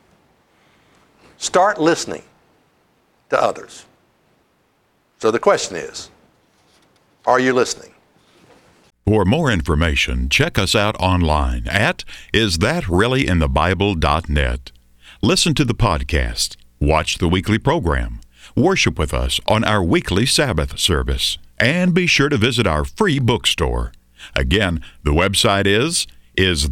Start 1.39 1.81
listening 1.81 2.25
to 3.31 3.41
others. 3.41 3.87
So 5.19 5.31
the 5.31 5.39
question 5.39 5.77
is 5.77 6.11
are 7.27 7.41
you 7.41 7.53
listening? 7.53 7.93
For 9.07 9.25
more 9.25 9.51
information, 9.53 10.29
check 10.29 10.59
us 10.59 10.75
out 10.75 11.01
online 11.01 11.69
at 11.69 12.05
isthatreallyinthebible.net. 12.33 14.73
Listen 15.23 15.55
to 15.55 15.65
the 15.65 15.75
podcast, 15.75 16.57
watch 16.81 17.19
the 17.19 17.29
weekly 17.29 17.59
program, 17.59 18.21
worship 18.57 18.99
with 18.99 19.15
us 19.15 19.41
on 19.47 19.65
our 19.65 19.83
weekly 19.83 20.27
Sabbath 20.27 20.79
service, 20.79 21.39
and 21.59 21.95
be 21.95 22.07
sure 22.07 22.29
to 22.29 22.37
visit 22.37 22.67
our 22.67 22.85
free 22.85 23.19
bookstore. 23.19 23.93
Again, 24.35 24.83
the 25.05 25.13
website 25.13 25.67
is 25.67 26.07
is 26.37 26.69